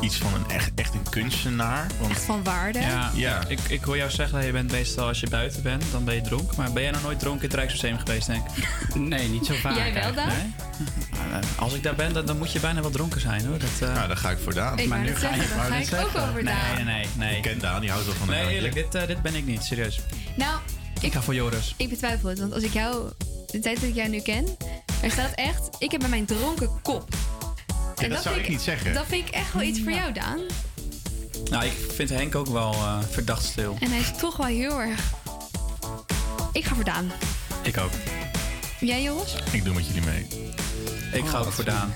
[0.00, 1.86] iets van een echt, echt een kunstenaar?
[1.98, 2.78] Want, Echt van waarde?
[2.80, 3.46] Ja, Ja.
[3.48, 6.14] Ik, ik hoor jou zeggen dat je bent meestal als je buiten bent, dan ben
[6.14, 6.56] je dronken.
[6.56, 8.64] Maar ben jij nog nooit dronken in het Rijksmuseum geweest, denk ik?
[8.94, 9.76] Nee, niet zo vaak.
[9.76, 10.26] Jij wel dan?
[10.26, 10.52] Nee?
[11.56, 13.58] Als ik daar ben, dan, dan moet je bijna wel dronken zijn hoor.
[13.58, 14.78] Dat, eh, Nou, daar ga ik voor Daan.
[14.78, 16.74] Ik wou net zeggen, dan ga ik ook over Daan.
[16.74, 17.06] nee, nee.
[17.16, 17.36] nee.
[17.36, 19.46] Ik ken Daan, die houdt wel van een Nee, eerlijk, dit, eh, dit ben ik
[19.46, 20.00] niet, serieus.
[20.36, 20.58] Nou,
[21.00, 21.74] Ik ga voor Joris.
[21.76, 22.38] ik betwijfel het.
[22.38, 23.10] Want als ik jou,
[23.46, 24.44] de tijd dat ik jou nu ken,
[25.02, 27.08] er staat echt, ik heb bij mijn dronken kop.
[28.00, 28.94] Ja, dat zou ik niet zeggen.
[28.94, 30.40] Dat vind ik echt wel iets voor jou, Daan.
[31.50, 33.76] Nou, ik vind Henk ook wel eh, verdacht stil.
[33.80, 35.12] En hij is toch wel heel erg...
[36.52, 37.12] Ik ga voor Daan.
[37.62, 37.90] Ik ook.
[38.80, 39.34] Jij, Joris?
[39.52, 40.26] Ik doe met jullie mee.
[41.12, 41.94] Ik ga ook voor Daan.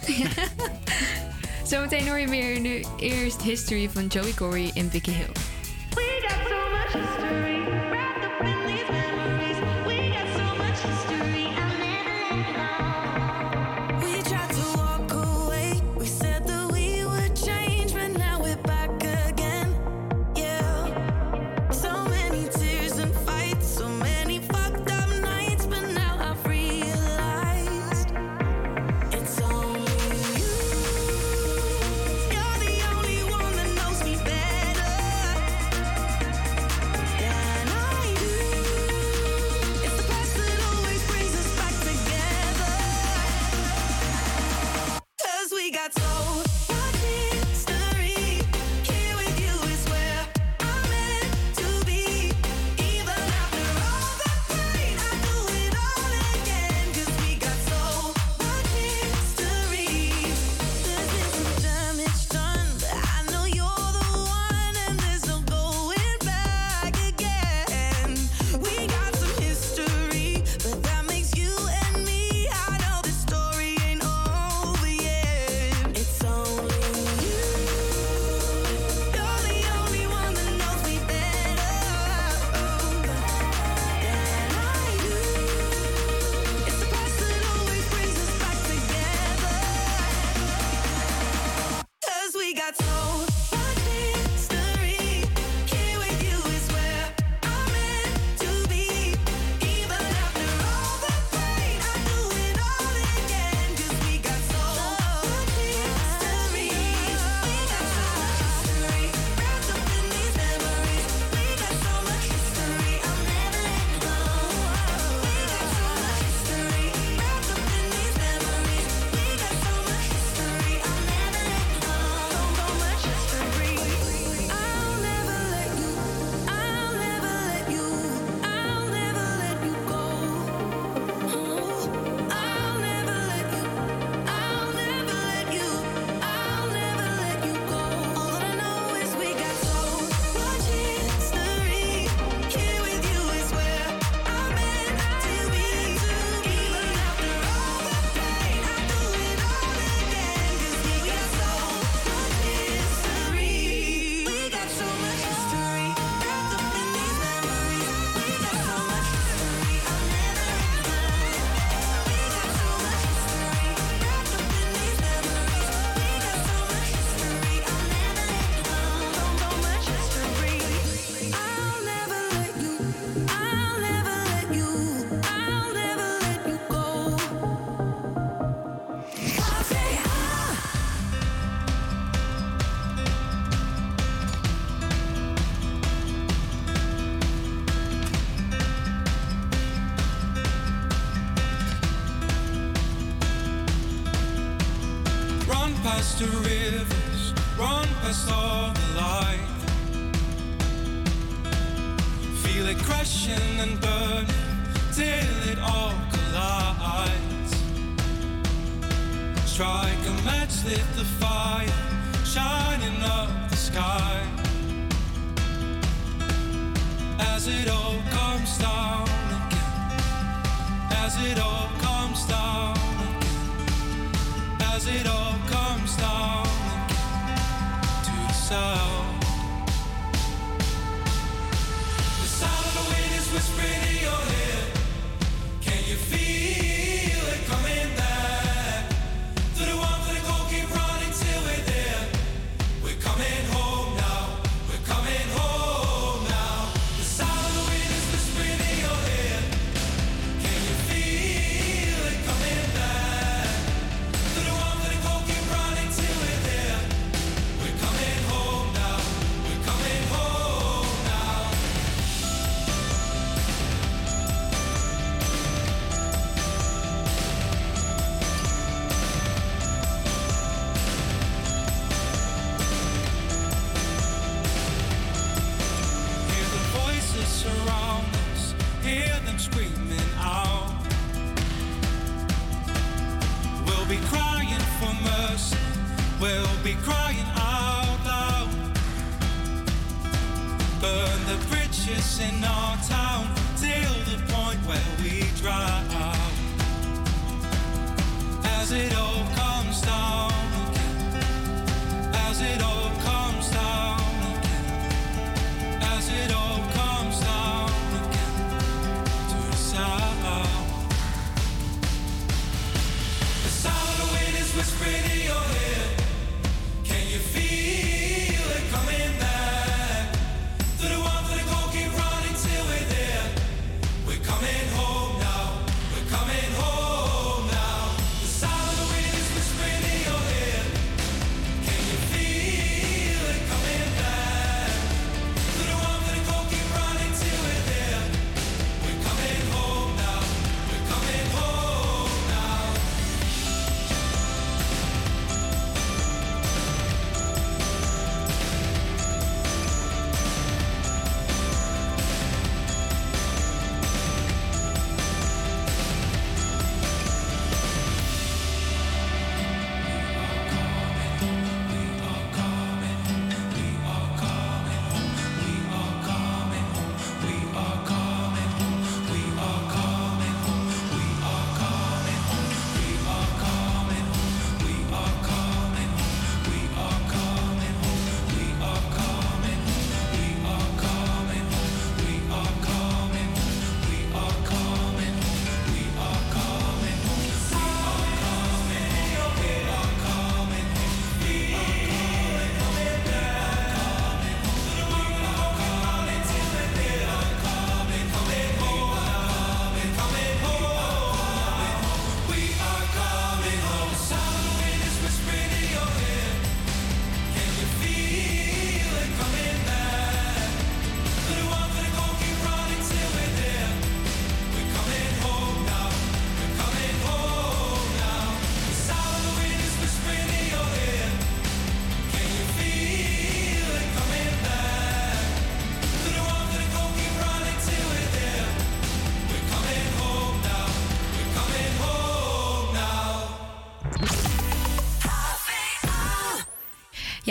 [1.71, 5.33] Zometeen hoor je weer nu eerst History van Joey Corey en Vicky Hill.
[5.95, 7.44] We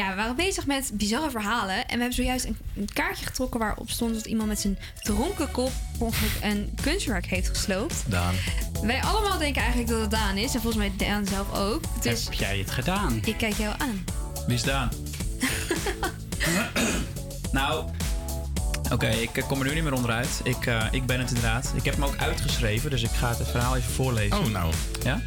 [0.04, 1.76] Ja, we waren bezig met bizarre verhalen.
[1.76, 5.51] En we hebben zojuist een, een kaartje getrokken waarop stond dat iemand met zijn dronken
[5.51, 8.04] kop ongeluk een kunstwerk heeft gesloopt.
[8.08, 8.34] Daan.
[8.82, 10.54] Wij allemaal denken eigenlijk dat het Daan is.
[10.54, 11.82] En volgens mij Daan zelf ook.
[12.01, 13.20] Dus Heb jij het gedaan?
[13.26, 14.04] ik kijk jou aan.
[14.45, 14.89] Wie is Daan?
[17.51, 17.86] nou,
[18.91, 20.41] oké, ik eh, kom er nu niet meer onderuit.
[20.43, 21.72] Ik, eh, ik ben het inderdaad.
[21.76, 24.38] Ik heb hem ook uitgeschreven, dus ik ga het verhaal even voorlezen.
[24.38, 24.74] Oh, nou.
[25.04, 25.22] Ja?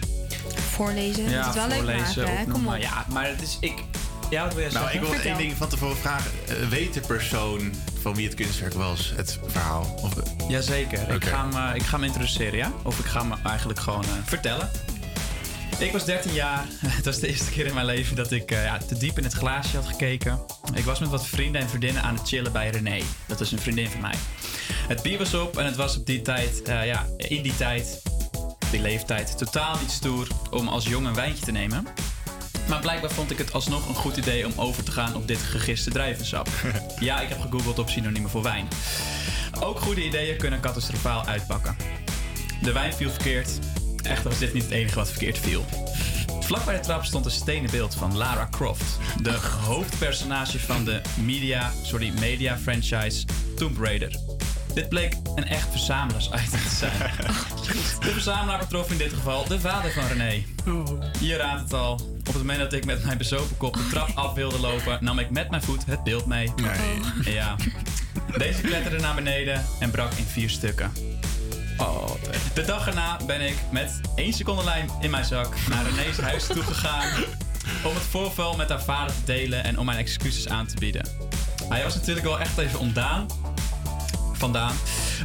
[0.70, 1.24] Voorlezen.
[1.24, 2.44] moet het wel leuk maken, hè?
[2.44, 2.76] Kom maar.
[2.76, 2.82] op.
[2.82, 3.56] Ja, maar het is...
[3.60, 3.84] Ik,
[4.30, 5.02] ja, wat wil jij Nou, zeggen?
[5.02, 6.30] ik wil één ding van tevoren vragen.
[6.48, 7.72] Eh, weet de persoon
[8.02, 9.98] van wie het kunstwerk was, het verhaal?
[10.02, 10.12] Of,
[10.48, 11.14] Jazeker.
[11.14, 12.72] Ik, ga hem, eh, ik ga hem introduceren, ja?
[12.82, 14.70] Of ik ga hem eigenlijk gewoon eh, vertellen.
[15.78, 16.64] Ik was 13 jaar.
[16.86, 19.24] Het was de eerste keer in mijn leven dat ik eh, ja, te diep in
[19.24, 20.40] het glaasje had gekeken.
[20.74, 23.00] Ik was met wat vrienden en vriendinnen aan het chillen bij René.
[23.26, 24.14] Dat is een vriendin van mij.
[24.88, 28.02] Het bier was op en het was op die tijd, eh, ja, in die tijd,
[28.70, 31.86] die leeftijd, totaal niet stoer om als jong een wijntje te nemen.
[32.68, 35.38] Maar blijkbaar vond ik het alsnog een goed idee om over te gaan op dit
[35.38, 36.48] gegiste druivensap.
[37.00, 38.68] ja, ik heb gegoogeld op synoniemen voor wijn.
[39.60, 41.76] Ook goede ideeën kunnen catastrofaal uitpakken.
[42.62, 43.58] De wijn viel verkeerd.
[44.02, 45.64] Echter was dit niet het enige wat verkeerd viel.
[46.40, 51.00] Vlak bij de trap stond een stenen beeld van Lara Croft, de hoofdpersonage van de
[51.24, 54.35] media, sorry, media franchise Tomb Raider.
[54.76, 56.92] Dit bleek een echt verzamelaarsitem te zijn.
[58.00, 60.44] De verzamelaar betrof in dit geval de vader van René.
[61.20, 61.92] Je raadt het al.
[62.18, 65.18] Op het moment dat ik met mijn bezopen kop de trap af wilde lopen, nam
[65.18, 66.52] ik met mijn voet het beeld mee.
[66.56, 67.34] Nee.
[67.34, 67.56] Ja.
[68.36, 70.92] Deze kletterde naar beneden en brak in vier stukken.
[71.76, 72.10] Oh,
[72.54, 76.46] de dag erna ben ik met één seconde lijm in mijn zak naar René's huis
[76.46, 77.24] toe gegaan
[77.84, 81.08] om het voorval met haar vader te delen en om mijn excuses aan te bieden.
[81.68, 83.26] Hij was natuurlijk wel echt even ontdaan,
[84.36, 84.74] vandaan,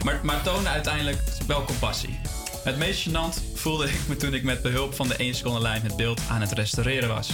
[0.04, 2.20] maar, maar toonde uiteindelijk wel compassie.
[2.64, 5.84] Het meest gênant voelde ik me toen ik met behulp van de 1 seconde lijm
[5.84, 7.32] het beeld aan het restaureren was.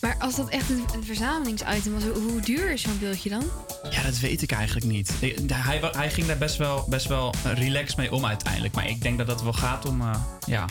[0.00, 3.44] Maar als dat echt een, een verzamelingsitem was, hoe, duur is zo'n beeldje dan?
[3.90, 5.12] Ja, dat weet ik eigenlijk niet.
[5.52, 8.74] Hij, hij ging daar best wel, best wel relaxed mee om uiteindelijk.
[8.74, 10.14] Maar ik denk dat het wel gaat om, eh,
[10.46, 10.64] ja,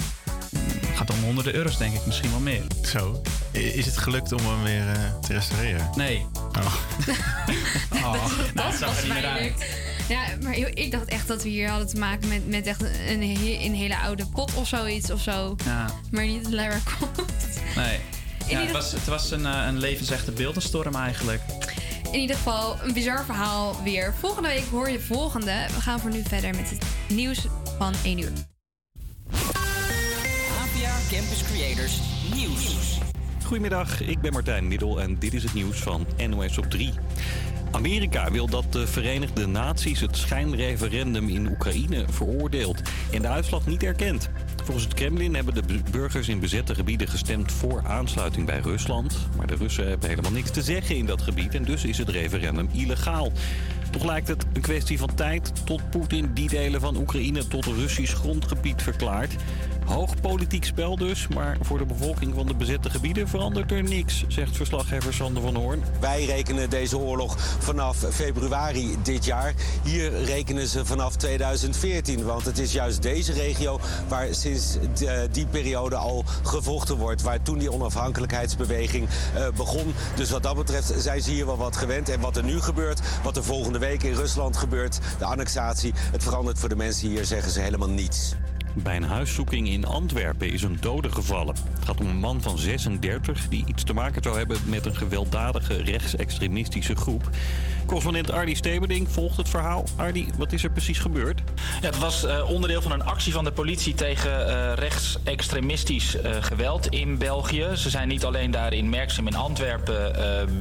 [0.49, 0.61] mm,
[0.95, 2.63] gaat om honderden euro's denk ik, misschien wel meer.
[2.85, 3.21] Zo.
[3.51, 5.89] Is het gelukt om hem weer eh, te restaureren?
[5.95, 6.25] Nee.
[6.57, 6.73] Oh.
[8.03, 8.13] Oh,
[8.53, 9.53] nou, het zag er niet meer uit.
[10.09, 13.21] Ja, maar ik dacht echt dat we hier hadden te maken met, met echt een,
[13.61, 15.55] een hele oude pot of zoiets of zo.
[15.65, 17.59] Ja, Maar niet Lara Croft.
[17.75, 17.99] nee.
[18.39, 21.41] Ja, ieder het was, het was een, eh, een levensechte beeldenstorm eigenlijk.
[22.11, 24.13] In ieder geval een bizar verhaal weer.
[24.19, 25.65] Volgende week hoor je volgende.
[25.75, 27.45] We gaan voor nu verder met het nieuws
[27.77, 28.31] van 1 uur.
[29.31, 31.99] APA Campus Creators
[32.35, 32.97] Nieuws.
[33.45, 36.93] Goedemiddag, ik ben Martijn Middel en dit is het nieuws van NOS op 3.
[37.71, 43.83] Amerika wil dat de Verenigde Naties het schijnreferendum in Oekraïne veroordeelt en de uitslag niet
[43.83, 44.29] erkent.
[44.63, 49.17] Volgens het Kremlin hebben de bu- burgers in bezette gebieden gestemd voor aansluiting bij Rusland.
[49.37, 52.09] Maar de Russen hebben helemaal niks te zeggen in dat gebied en dus is het
[52.09, 53.31] referendum illegaal.
[53.89, 58.15] Toch lijkt het een kwestie van tijd tot Poetin die delen van Oekraïne tot Russisch
[58.15, 59.35] grondgebied verklaart.
[59.89, 64.23] Hoog politiek spel dus, maar voor de bevolking van de bezette gebieden verandert er niks,
[64.27, 65.83] zegt verslaggever Sander van Hoorn.
[65.99, 69.53] Wij rekenen deze oorlog vanaf februari dit jaar.
[69.83, 72.23] Hier rekenen ze vanaf 2014.
[72.25, 74.77] Want het is juist deze regio waar sinds
[75.31, 77.21] die periode al gevochten wordt.
[77.21, 79.93] Waar toen die onafhankelijkheidsbeweging eh, begon.
[80.15, 82.09] Dus wat dat betreft zijn ze hier wel wat gewend.
[82.09, 86.23] En wat er nu gebeurt, wat er volgende week in Rusland gebeurt, de annexatie, het
[86.23, 88.35] verandert voor de mensen hier, zeggen ze helemaal niets.
[88.83, 91.55] Bij een huiszoeking in Antwerpen is een dode gevallen.
[91.73, 94.95] Het gaat om een man van 36 die iets te maken zou hebben met een
[94.95, 97.29] gewelddadige rechtsextremistische groep.
[97.89, 99.83] Correspondent Ardi Steberding volgt het verhaal.
[99.95, 101.41] Ardi, wat is er precies gebeurd?
[101.81, 106.31] Ja, het was eh, onderdeel van een actie van de politie tegen eh, rechtsextremistisch eh,
[106.39, 107.67] geweld in België.
[107.75, 109.97] Ze zijn niet alleen daar in Merksem in Antwerpen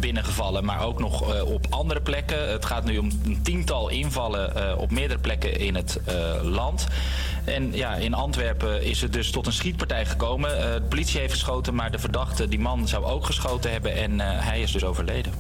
[0.00, 2.50] binnengevallen, maar ook nog op andere plekken.
[2.50, 6.00] Het gaat nu om een tiental invallen op meerdere plekken in het
[6.42, 6.86] land.
[7.48, 10.59] En ja, in Antwerpen is het dus tot een schietpartij gekomen.
[10.59, 14.20] Eh, de politie heeft geschoten, maar de verdachte, die man, zou ook geschoten hebben en
[14.20, 15.32] eh, hij is dus overleden.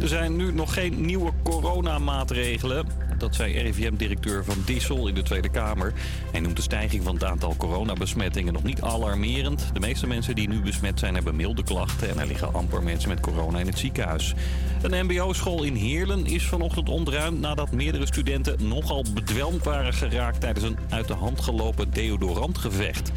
[0.00, 2.86] Er zijn nu nog geen nieuwe coronamaatregelen.
[3.22, 5.92] Dat zei RIVM-directeur Van Dissel in de Tweede Kamer.
[6.30, 9.70] Hij noemt de stijging van het aantal coronabesmettingen nog niet alarmerend.
[9.72, 12.08] De meeste mensen die nu besmet zijn hebben milde klachten...
[12.10, 14.34] en er liggen amper mensen met corona in het ziekenhuis.
[14.82, 17.40] Een mbo-school in Heerlen is vanochtend ontruimd...
[17.40, 20.40] nadat meerdere studenten nogal bedwelmd waren geraakt...
[20.40, 23.12] tijdens een uit de hand gelopen deodorantgevecht.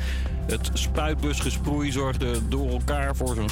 [0.46, 3.50] Het spuitbusgesproei zorgde door elkaar voor zo'n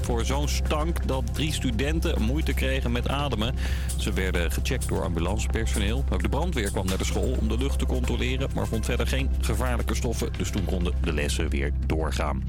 [0.00, 3.54] voor stank dat drie studenten moeite kregen met ademen.
[3.96, 6.04] Ze werden gecheckt door ambulancepersoneel.
[6.12, 9.06] Ook de brandweer kwam naar de school om de lucht te controleren, maar vond verder
[9.06, 10.32] geen gevaarlijke stoffen.
[10.38, 12.44] Dus toen konden de lessen weer doorgaan.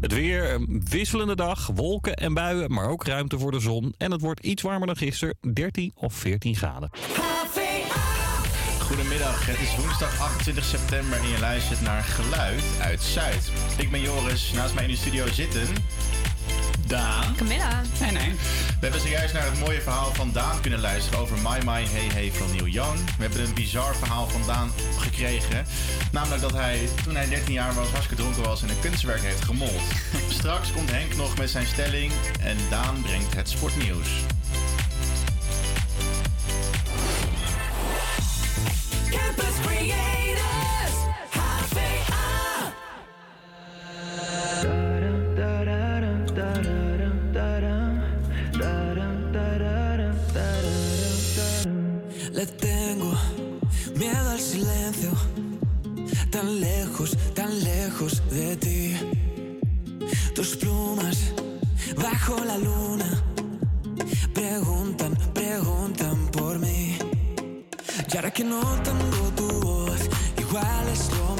[0.00, 3.94] Het weer, een wisselende dag, wolken en buien, maar ook ruimte voor de zon.
[3.98, 6.90] En het wordt iets warmer dan gisteren, 13 of 14 graden.
[9.38, 13.50] Goedemiddag, het is woensdag 28 september en je luistert naar Geluid uit Zuid.
[13.76, 15.66] Ik ben Joris, naast mij in de studio zitten...
[16.86, 17.36] Daan.
[17.36, 17.82] Camilla.
[18.00, 18.30] Nee, nee.
[18.32, 22.08] We hebben zojuist naar het mooie verhaal van Daan kunnen luisteren over My My Hey
[22.12, 22.98] Hey van Neil Young.
[23.16, 25.66] We hebben een bizar verhaal van Daan gekregen.
[26.12, 29.44] Namelijk dat hij, toen hij 13 jaar was, hartstikke dronken was en een kunstwerk heeft
[29.44, 29.82] gemold.
[30.38, 34.08] Straks komt Henk nog met zijn stelling en Daan brengt het sportnieuws.
[39.10, 39.48] Campus.
[52.38, 53.14] Le tengo
[53.96, 55.10] miedo al silencio,
[56.30, 58.96] tan lejos, tan lejos de ti.
[60.36, 61.32] Tus plumas
[61.96, 63.24] bajo la luna
[64.32, 67.07] preguntan, preguntan por mí.
[68.10, 71.37] Y ahora que no tengo tu voz, igual es lo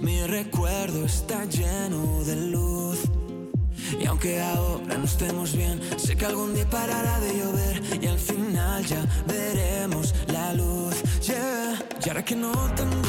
[0.00, 2.98] Mi recuerdo está lleno de luz.
[4.00, 8.18] Y aunque ahora no estemos bien, sé que algún día parará de llover y al
[8.18, 10.94] final ya veremos la luz.
[11.26, 11.84] Yeah.
[12.04, 13.05] Y ahora que no tengo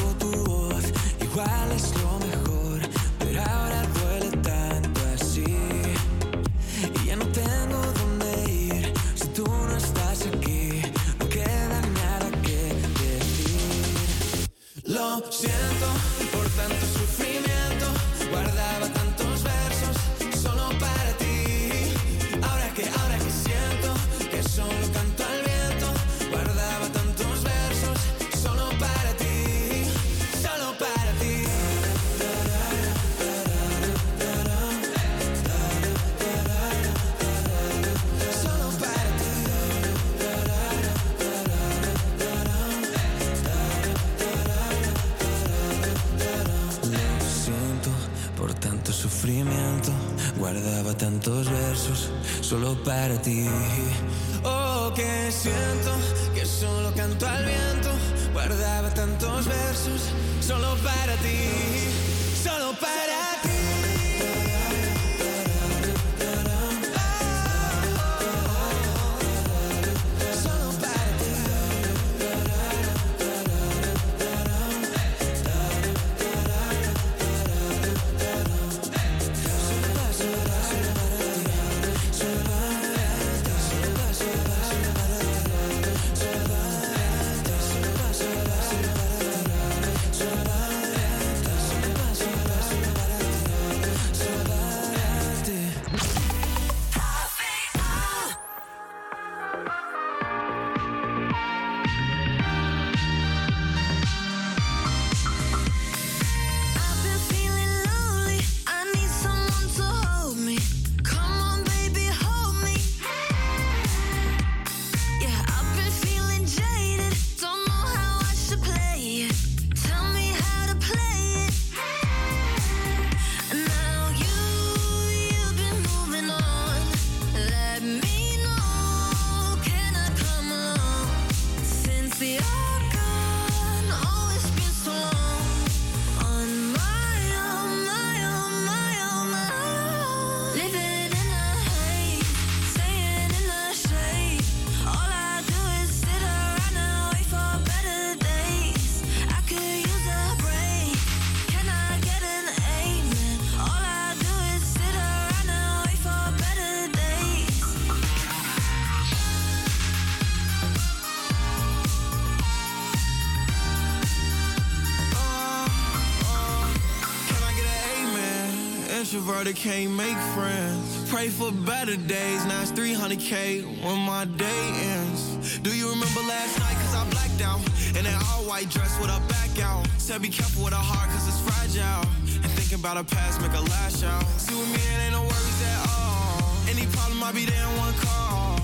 [169.14, 169.20] amen?
[169.20, 171.10] Introverted can't make friends.
[171.10, 172.44] Pray for better days.
[172.46, 175.58] Now it's 300k when my day ends.
[175.58, 176.74] Do you remember last night?
[176.74, 177.60] Cause I blacked out.
[177.96, 179.86] In that all white dress with a back out.
[179.98, 182.04] Said be careful with a heart cause it's fragile.
[182.42, 184.24] And thinking about a past make a lash out.
[184.36, 186.42] See with me, it ain't no worries at all.
[186.68, 188.56] Any problem, I'll be there in one call.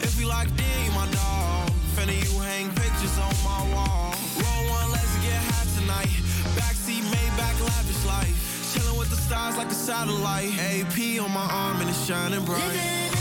[0.00, 1.70] If we locked in, you my dog.
[1.94, 4.09] Finna you hang pictures on my wall.
[9.60, 10.58] Like a satellite.
[10.58, 13.19] AP on my arm and it's shining bright.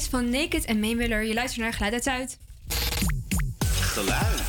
[0.00, 1.24] Days van Naked en May Muller.
[1.24, 2.38] Je luistert naar Geluid uit Zuid.
[3.80, 4.42] Geluid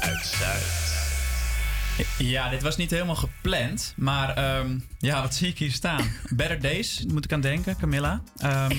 [0.00, 0.62] uit Zuid.
[2.18, 3.94] Ja, dit was niet helemaal gepland.
[3.96, 6.12] Maar ehm, ja, wat zie ik hier staan?
[6.28, 8.22] Better Days, moet ik aan denken, Camilla.
[8.36, 8.76] Ehm,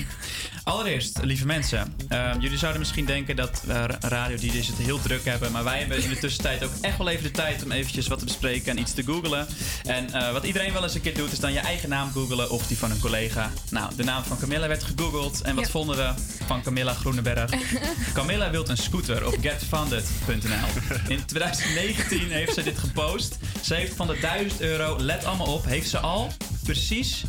[0.64, 1.94] allereerst, lieve mensen.
[2.08, 5.52] ehm, jullie zouden misschien denken dat uh, radio DJ's het heel druk hebben.
[5.52, 8.18] Maar wij hebben in de tussentijd ook echt wel even de tijd om eventjes wat
[8.18, 9.46] te bespreken en iets te googlen.
[9.84, 12.50] En eh, wat iedereen wel eens een keer doet, is dan je eigen naam googlen
[12.50, 13.50] of die van een collega.
[13.70, 15.42] Nou, de naam van Camilla werd gegoogeld.
[15.42, 15.70] En wat Ja.
[15.70, 16.12] vonden we
[16.46, 17.50] van Camilla Groeneberg?
[18.14, 20.82] Camilla wilt een scooter op getfunded.nl.
[21.08, 23.38] In 2019 heeft ze dit gepost.
[23.62, 26.32] Ze heeft van de 1000 euro, let allemaal op, heeft ze al
[26.64, 27.22] precies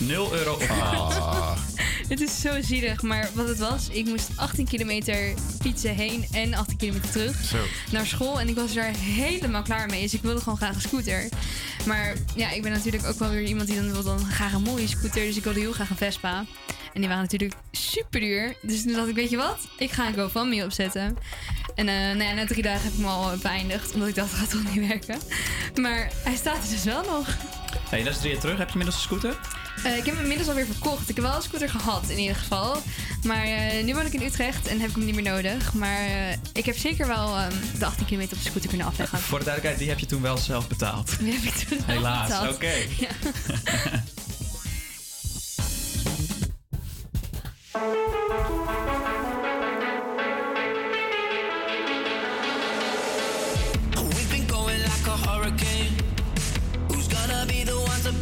[0.00, 1.58] 0 euro opgehaald.
[2.08, 6.54] Het is zo zielig, maar wat het was, ik moest 18 kilometer fietsen heen en
[6.54, 7.56] 18 kilometer terug Zo.
[7.92, 8.40] naar school.
[8.40, 11.28] En ik was daar helemaal klaar mee, dus ik wilde gewoon graag een scooter.
[11.86, 14.62] Maar ja, ik ben natuurlijk ook wel weer iemand die dan wil dan graag een
[14.62, 16.44] mooie scooter, dus ik wilde heel graag een Vespa.
[16.92, 18.54] En die waren natuurlijk super duur.
[18.62, 19.58] Dus toen dacht ik, weet je wat?
[19.78, 21.16] Ik ga een GoFundMe opzetten.
[21.74, 23.94] En eh nou ja, na drie dagen heb ik hem al beëindigd.
[23.94, 25.18] Omdat ik dacht, het gaat toch niet werken.
[25.74, 27.36] Maar hij staat er dus wel nog.
[27.90, 28.58] Hey, dat is drie jaar terug.
[28.58, 29.36] Heb je inmiddels een scooter?
[29.84, 31.08] Eh, ik heb hem inmiddels alweer verkocht.
[31.08, 32.76] Ik heb wel een scooter gehad in ieder geval.
[33.24, 35.74] Maar eh, nu woon ik in Utrecht en heb ik hem niet meer nodig.
[35.74, 39.18] Maar eh, ik heb zeker wel ehm, de 18 kilometer op de scooter kunnen afleggen.
[39.18, 41.18] Voor de duidelijkheid, die heb je toen wel zelf betaald.
[41.20, 42.72] Die heb ik toen Helaas, oké.
[42.98, 43.08] Ja.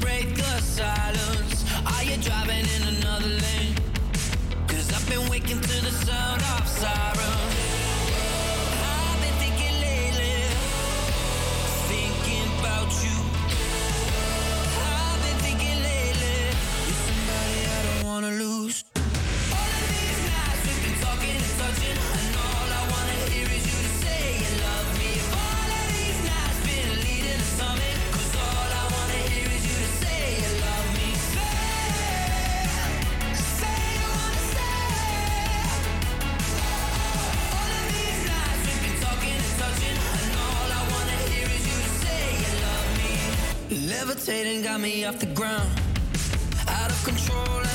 [0.01, 1.65] break the silence?
[1.87, 3.75] Are you driving in another lane?
[4.67, 7.55] Cause I've been waking to the sound of sirens.
[8.85, 10.37] I've been thinking lately,
[11.93, 13.17] thinking about you.
[14.87, 16.39] I've been thinking lately,
[16.87, 18.58] you're somebody I don't wanna lose.
[44.29, 45.71] Levitating got me off the ground,
[46.69, 47.68] out of control,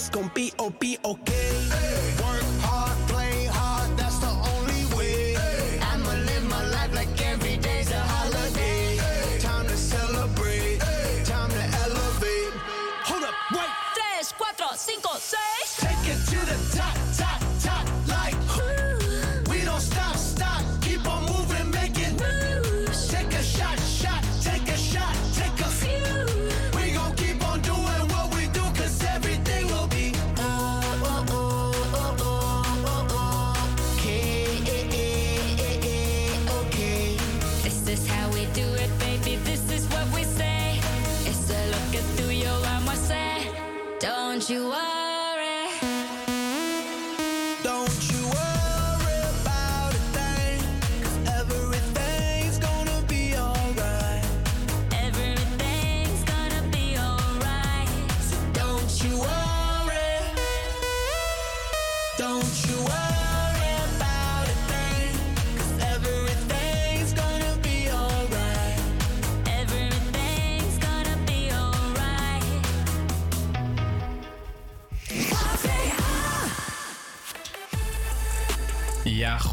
[0.00, 2.39] it's gon' be OP, okay?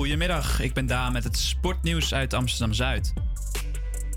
[0.10, 0.60] Goedemiddag.
[0.60, 3.14] Ik ben Daan met het sportnieuws uit Amsterdam-Zuid.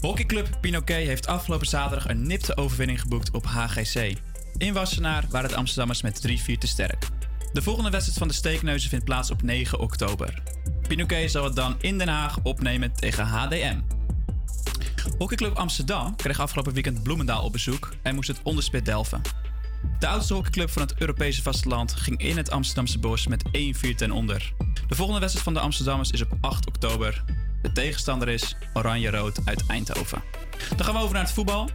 [0.00, 4.16] Hockeyclub Pinoquet heeft afgelopen zaterdag een nipte overwinning geboekt op HGC.
[4.56, 7.08] In Wassenaar waren de Amsterdammers met 3-4 te sterk.
[7.52, 10.42] De volgende wedstrijd van de Steekneuzen vindt plaats op 9 oktober.
[10.88, 13.80] Pinoquet zal het dan in Den Haag opnemen tegen HDM.
[15.18, 19.20] Hockeyclub Amsterdam kreeg afgelopen weekend Bloemendaal op bezoek en moest het onderspit delven.
[19.98, 23.44] De oudste hockeyclub van het Europese vasteland ging in het Amsterdamse bos met
[23.92, 24.52] 1-4 ten onder.
[24.90, 27.24] De volgende wedstrijd van de Amsterdammers is op 8 oktober.
[27.62, 30.22] De tegenstander is Oranje-Rood uit Eindhoven.
[30.76, 31.70] Dan gaan we over naar het voetbal.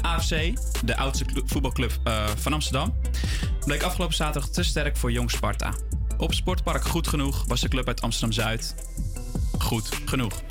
[0.00, 0.52] AFC,
[0.84, 2.94] de oudste clu- voetbalclub eh, van Amsterdam,
[3.64, 5.74] bleek afgelopen zaterdag te sterk voor Jong Sparta.
[6.18, 8.74] Op Sportpark Goed Genoeg was de club uit Amsterdam-Zuid
[9.58, 10.42] goed genoeg.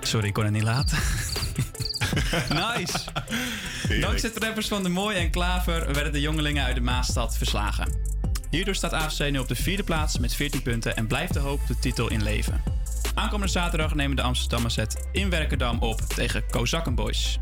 [0.00, 0.98] Sorry, ik kon het niet laten.
[2.76, 2.98] nice.
[4.00, 7.92] Dankzij trappers van de Mooi en Klaver werden de jongelingen uit de Maasstad verslagen.
[8.52, 11.60] Hierdoor staat AFC nu op de vierde plaats met 14 punten en blijft de hoop
[11.66, 12.62] de titel in leven.
[13.14, 17.38] Aankomende zaterdag nemen de Amsterdammers het in Werkendam op tegen Kozakkenboys.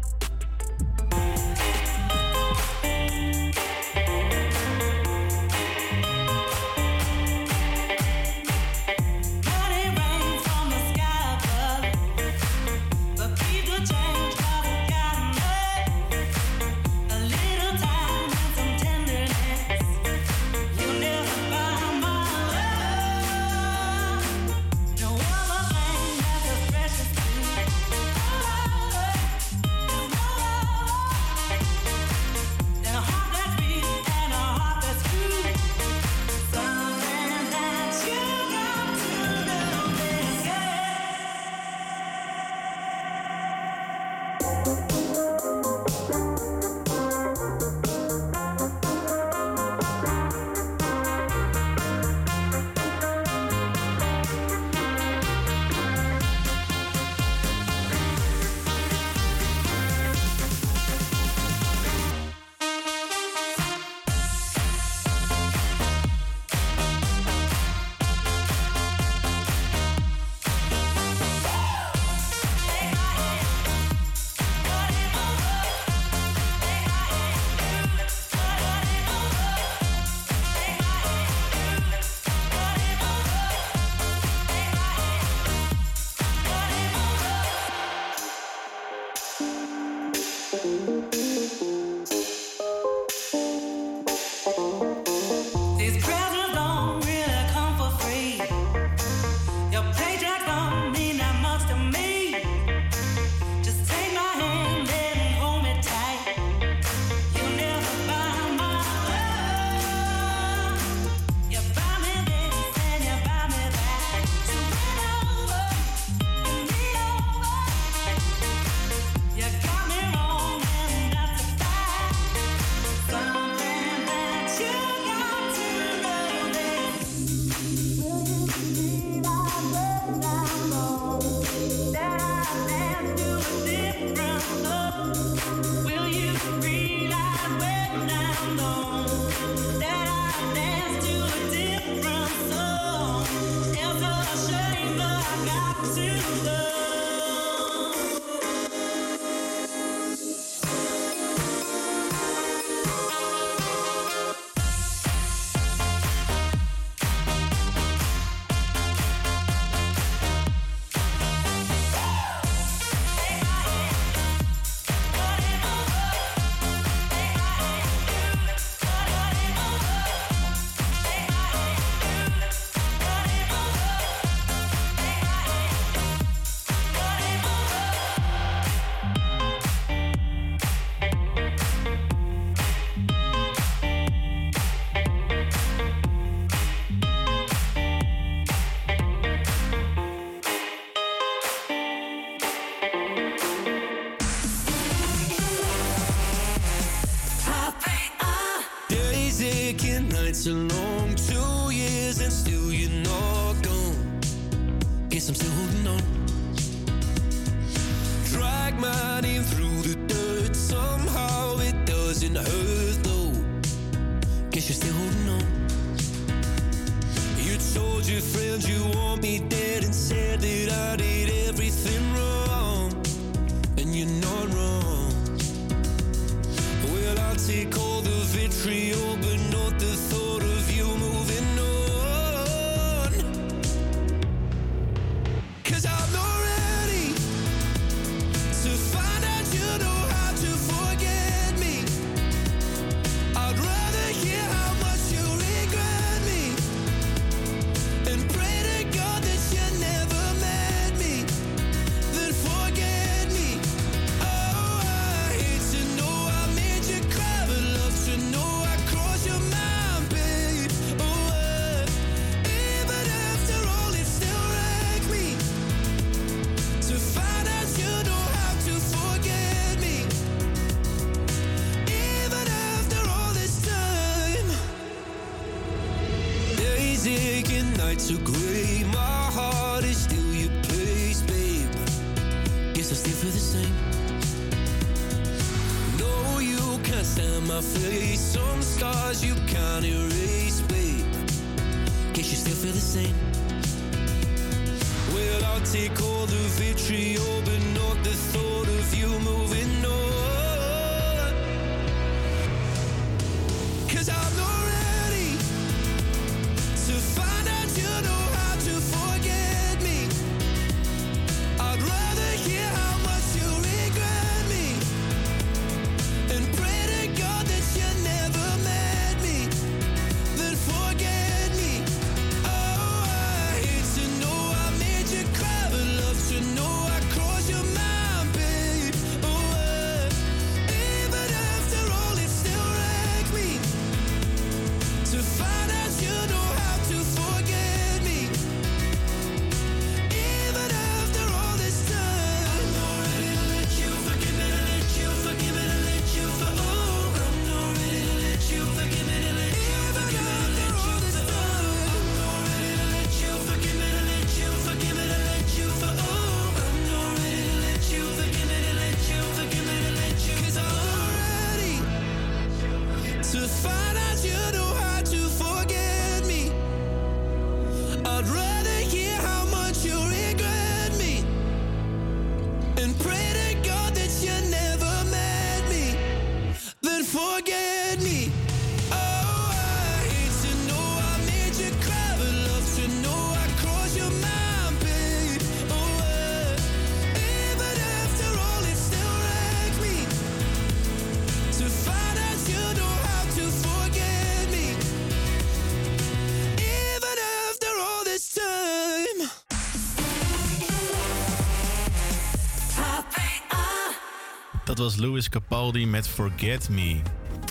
[404.81, 407.01] was Louis Capaldi met Forget Me.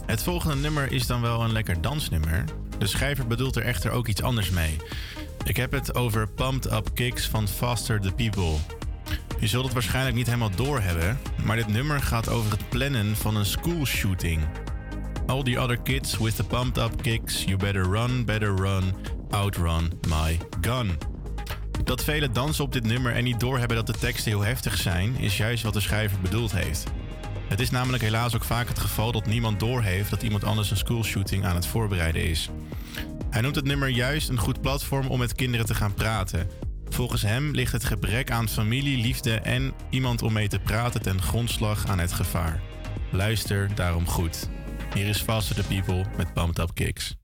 [0.06, 2.44] Het volgende nummer is dan wel een lekker dansnummer.
[2.78, 4.78] De schrijver bedoelt er echter ook iets anders mee.
[5.44, 8.56] Ik heb het over Pumped Up Kicks van Faster the People.
[9.40, 13.36] Je zult het waarschijnlijk niet helemaal doorhebben, maar dit nummer gaat over het plannen van
[13.36, 14.42] een schoolshooting.
[15.28, 18.84] All the other kids with the pumped up kicks, you better run, better run,
[19.30, 20.98] outrun my gun.
[21.84, 25.16] Dat velen dansen op dit nummer en niet doorhebben dat de teksten heel heftig zijn,
[25.16, 26.92] is juist wat de schrijver bedoeld heeft.
[27.50, 30.78] Het is namelijk helaas ook vaak het geval dat niemand doorheeft dat iemand anders een
[30.78, 32.50] schoolshooting aan het voorbereiden is.
[33.30, 36.50] Hij noemt het nummer juist een goed platform om met kinderen te gaan praten.
[36.90, 41.22] Volgens hem ligt het gebrek aan familie, liefde en iemand om mee te praten ten
[41.22, 42.62] grondslag aan het gevaar.
[43.12, 44.50] Luister daarom goed.
[44.94, 47.16] Hier is Faster the People met Pumped Up Kicks.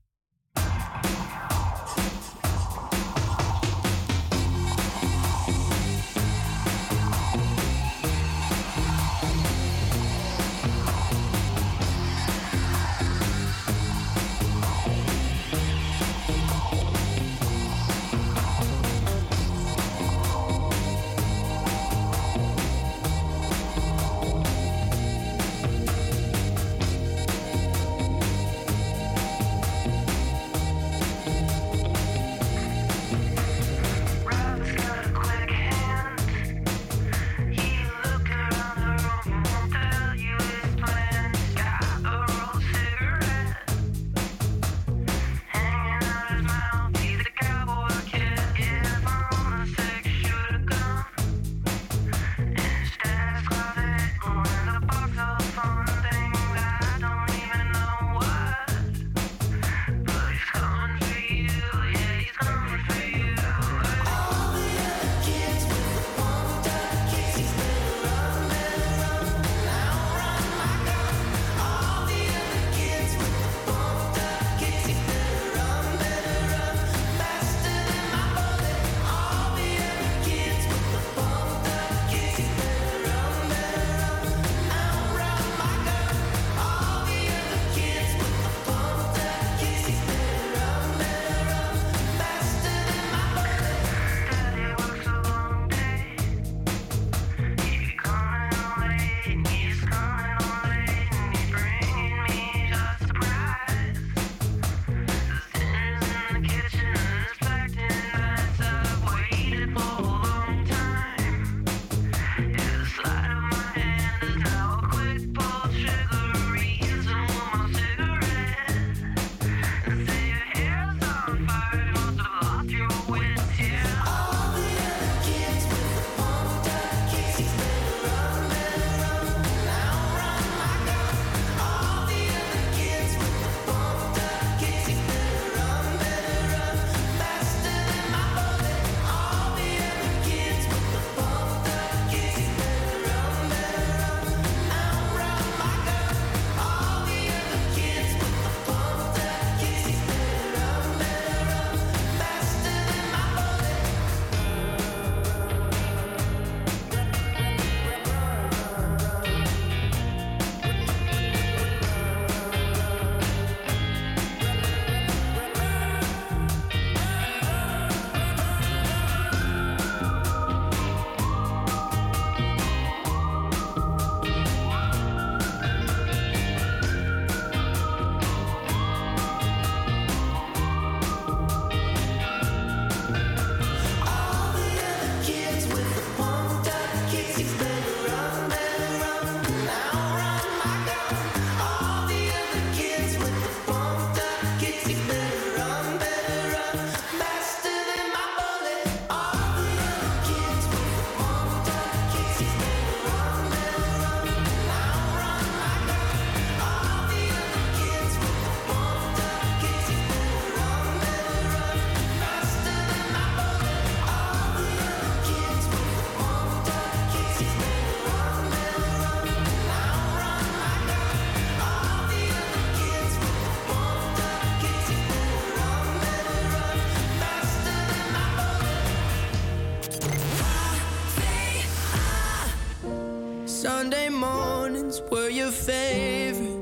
[235.46, 236.56] a favor.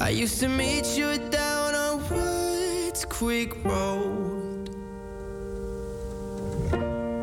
[0.00, 4.68] I used to meet you down on Woods Creek Road.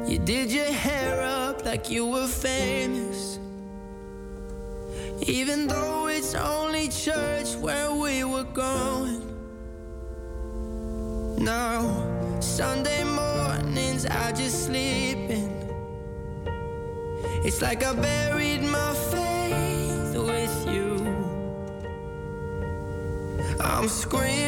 [0.08, 3.40] You did your hair up like you were famous.
[5.28, 9.22] Even though it's only church where we were going.
[11.40, 11.82] Now,
[12.40, 15.52] Sunday mornings I just sleep in.
[17.44, 18.23] It's like I barely.
[24.16, 24.43] I'm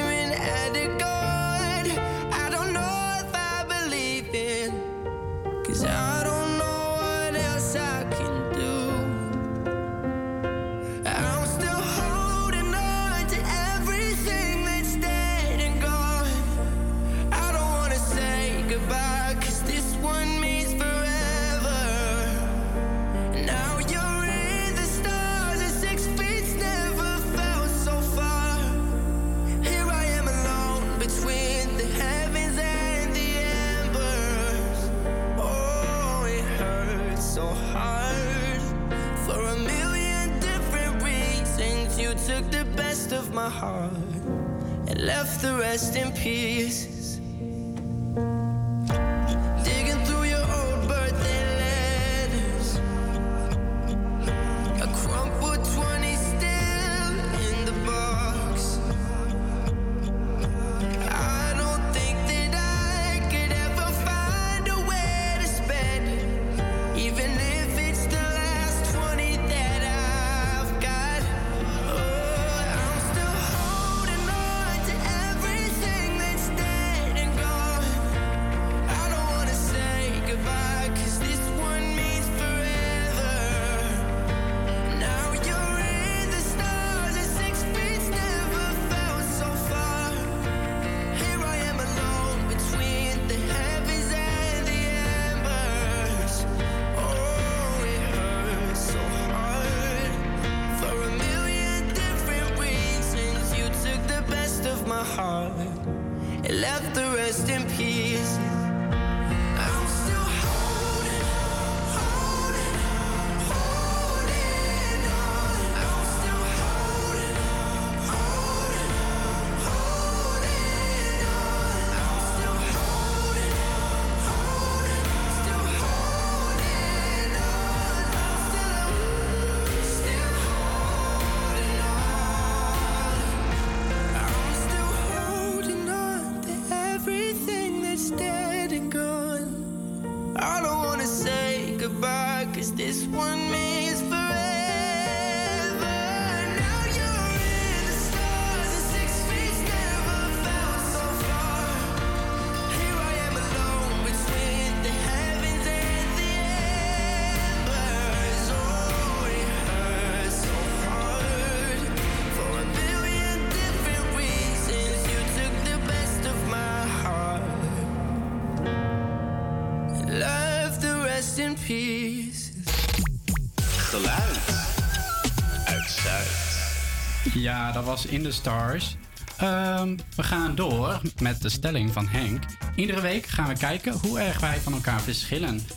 [177.55, 178.95] Ja, dat was In the Stars.
[179.37, 182.43] Ehm, we gaan door met de stelling van Henk.
[182.75, 185.67] Iedere week gaan we kijken hoe erg wij van elkaar verschillen.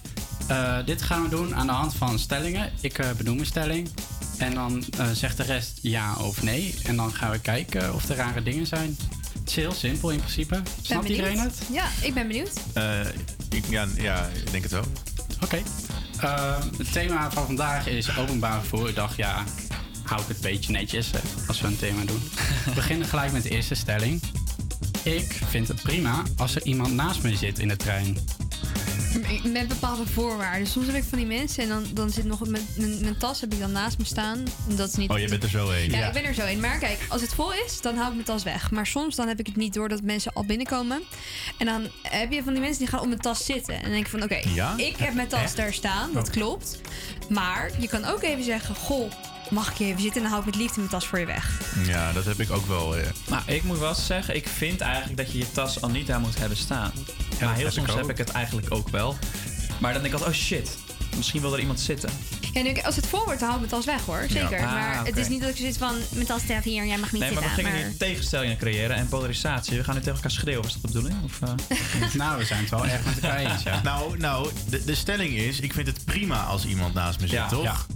[0.48, 2.72] Eh, dit gaan we doen aan de hand van stellingen.
[2.80, 3.88] Ik eh, benoem een stelling.
[4.38, 6.74] En dan eh, zegt de rest ja of nee.
[6.84, 8.96] En dan gaan we kijken of er rare dingen zijn.
[9.38, 10.62] Het is heel simpel in principe.
[10.82, 11.08] Snapt benieuwd.
[11.08, 11.58] iedereen het?
[11.72, 12.52] Ja, ik ben benieuwd.
[12.74, 13.00] Eh,
[13.50, 14.84] ik, ja, ja, ik denk het wel.
[15.42, 15.62] Oké.
[16.20, 18.88] Eh, het thema van vandaag is openbaar vervoer.
[18.88, 19.44] Ik dacht, ja,
[20.08, 21.20] hou ik het een beetje netjes eh,
[21.62, 22.22] als we een thema doen.
[22.64, 24.22] we beginnen gelijk met de eerste stelling.
[25.02, 28.18] Ik vind het prima als er iemand naast me zit in de trein.
[29.44, 30.66] Met bepaalde voorwaarden.
[30.66, 33.40] Soms heb ik van die mensen en dan, dan zit nog mijn, mijn, mijn tas
[33.40, 34.42] heb ik dan naast me staan.
[34.66, 35.10] Dat is niet.
[35.10, 35.90] Oh, je bent er zo heen.
[35.90, 36.60] Ja, ik ben er zo in.
[36.60, 38.70] Maar kijk, als het vol is, dan hou ik mijn tas weg.
[38.70, 41.02] Maar soms dan heb ik het niet door dat mensen al binnenkomen.
[41.58, 43.74] En dan heb je van die mensen die gaan op mijn tas zitten.
[43.74, 44.74] En dan denk ik van, oké, Ja?
[44.76, 45.56] ik heb mijn tas Echt?
[45.56, 46.12] daar staan.
[46.12, 46.32] Dat Oh.
[46.32, 46.80] klopt.
[47.28, 49.12] Maar je kan ook even zeggen, goh,
[49.50, 50.16] mag ik hier even zitten?
[50.16, 51.60] En dan hou ik met liefde mijn tas voor je weg.
[51.86, 52.96] Ja, dat heb ik ook wel.
[52.96, 53.06] eh.
[53.28, 56.20] Maar ik moet wel zeggen, ik vind eigenlijk dat je je tas al niet daar
[56.20, 56.92] moet hebben staan.
[57.40, 59.16] maar heel heb soms ik heb ik het eigenlijk ook wel.
[59.80, 60.76] Maar dan denk ik altijd, oh shit,
[61.16, 62.10] misschien wil er iemand zitten.
[62.52, 64.24] Ja, nu, als het vol wordt, dan hou ik mijn tas weg hoor.
[64.28, 64.58] Zeker.
[64.66, 67.12] Ah, maar het is niet dat ik zoiets van, mijn tas staat hier, jij mag
[67.12, 67.64] niet Nee, maar we zitten.
[67.72, 69.76] gingen nu tegenstellingen creëren en polarisatie.
[69.78, 71.24] We gaan nu tegen elkaar schreeuwen, is dat de bedoeling?
[71.24, 72.14] Of, eh?
[72.22, 73.80] nou, we zijn het wel erg met elkaar eens, ja.
[73.90, 77.36] Nou, nou de, de stelling is, ik vind het prima als iemand naast me zit,
[77.36, 77.86] Ja, toch?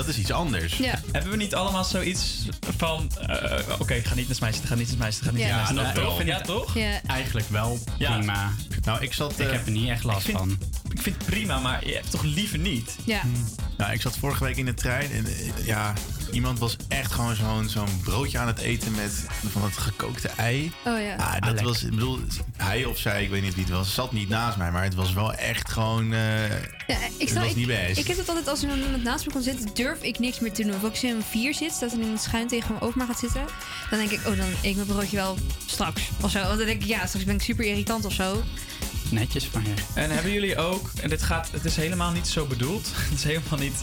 [0.00, 0.76] Dat is iets anders.
[0.76, 1.00] Ja.
[1.12, 2.46] Hebben we niet allemaal zoiets
[2.76, 3.10] van...
[3.26, 5.56] eh, Oké, ga niet mij zitten, ga niet mij zitten, ga niet Ja.
[5.56, 6.74] naast mij Ja, toch?
[6.74, 7.00] Ja.
[7.06, 8.16] Eigenlijk wel Ja.
[8.16, 8.52] prima.
[8.84, 9.32] Nou, ik zat...
[9.38, 10.58] Ik eh, heb er niet echt last ik vind- van.
[10.92, 12.96] Ik vind het prima, maar je hebt toch liever niet?
[13.04, 13.22] Ja.
[13.76, 15.92] Nou, ik zat vorige week in de trein en eh, ja,
[16.32, 20.72] iemand was echt gewoon zo'n zo'n broodje aan het eten met van dat gekookte ei.
[20.84, 21.14] Oh ja.
[21.16, 22.18] Ah, dat was, ik bedoel,
[22.56, 24.94] hij of zij, ik weet niet wie het was, zat niet naast mij, maar het
[24.94, 26.12] was wel echt gewoon.
[26.12, 26.48] eh,
[26.86, 27.98] Ja, ik, was ik, niet best.
[27.98, 30.52] ik heb het altijd als er iemand naast me komt zitten, durf ik niks meer
[30.52, 30.74] te doen.
[30.74, 33.06] Of als ik in een vier zit, dat er iemand schuin tegen me over me
[33.06, 33.44] gaat zitten,
[33.90, 36.02] dan denk ik, oh, dan eet ik mijn broodje wel straks.
[36.20, 36.38] Of zo.
[36.38, 38.42] Want dan denk ik, ja, straks ben ik super irritant of zo.
[39.10, 39.74] Netjes van je.
[39.94, 42.90] En hebben jullie ook, en dit gaat, het is helemaal niet zo bedoeld.
[43.08, 43.82] Het is helemaal niet.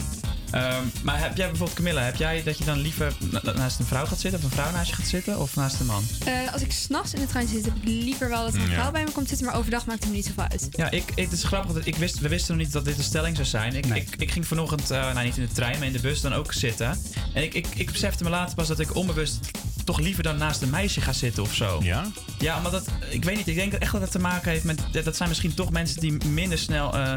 [0.50, 3.84] Ehm, maar heb jij bijvoorbeeld, Camilla, heb jij dat je dan liever na- naast een
[3.86, 6.04] vrouw gaat zitten, of een vrouw naast je gaat zitten, of naast een man?
[6.24, 8.68] Eh, als ik s'nachts in de trein zit, heb ik liever wel dat er een
[8.70, 8.74] Ja.
[8.74, 10.68] vrouw bij me komt zitten, maar overdag maakt het me niet zoveel uit.
[10.70, 11.72] Ja, ik, het is grappig.
[11.74, 13.74] Dat ik wist, we wisten nog niet dat dit een stelling zou zijn.
[13.76, 16.20] Ik, ik, ik ging vanochtend, eh, nou niet in de trein, maar in de bus
[16.20, 16.98] dan ook zitten.
[17.34, 19.38] En ik, ik, ik besefte me later pas dat ik onbewust
[19.84, 21.80] toch liever dan naast een meisje ga zitten of zo.
[21.82, 22.06] Ja?
[22.38, 23.46] Ja, maar dat, ik weet niet.
[23.48, 24.80] Ik denk echt dat het te maken heeft met...
[25.04, 27.12] Dat zijn misschien toch mensen die minder snel eh,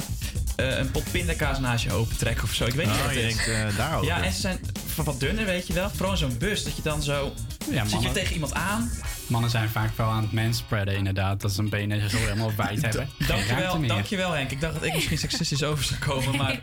[0.56, 2.66] een pot pindakaas naast je open trekken of zo.
[2.66, 3.36] Ik weet niet Oh, je is.
[3.36, 4.08] denkt, eh, daarover.
[4.08, 5.90] Ja, en ze zijn van wat dunner, weet je wel.
[5.90, 7.34] Vooral zo'n bus, dat je dan zo...
[7.72, 8.92] Ja, zit je tegen iemand aan.
[9.28, 11.42] Mannen zijn vaak wel aan het manspreaden inderdaad.
[11.42, 13.10] Dat ze een benen zo helemaal wijd hebben.
[13.28, 14.52] Dankjewel, dankjewel Henk.
[14.52, 16.62] Ik dacht dat ik misschien seksistisch over zou komen, maar...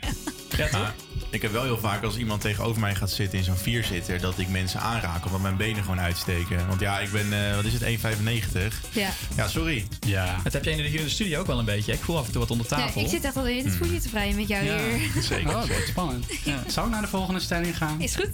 [0.57, 0.95] Ja, toch?
[1.31, 4.39] Ik heb wel heel vaak als iemand tegenover mij gaat zitten in zo'n vierzitter, dat
[4.39, 6.69] ik mensen aanraak omdat mijn benen gewoon uitsteken.
[6.69, 8.83] Want ja, ik ben, eh, wat is het, 1,95?
[8.93, 9.11] Ja.
[9.37, 9.87] Ja, sorry.
[10.07, 10.41] Ja.
[10.45, 11.93] Dat heb jij hier in de studio ook wel een beetje.
[11.93, 13.01] Ik voel af en toe wat onder Ja, tafel.
[13.01, 15.23] ik zit echt al de hele tijd voetje te vrijen met jou hier.
[15.23, 15.49] Zeker.
[15.49, 16.27] Oh, dat wordt spannend.
[16.67, 18.01] Zou ik naar de volgende stelling gaan?
[18.01, 18.31] Is goed.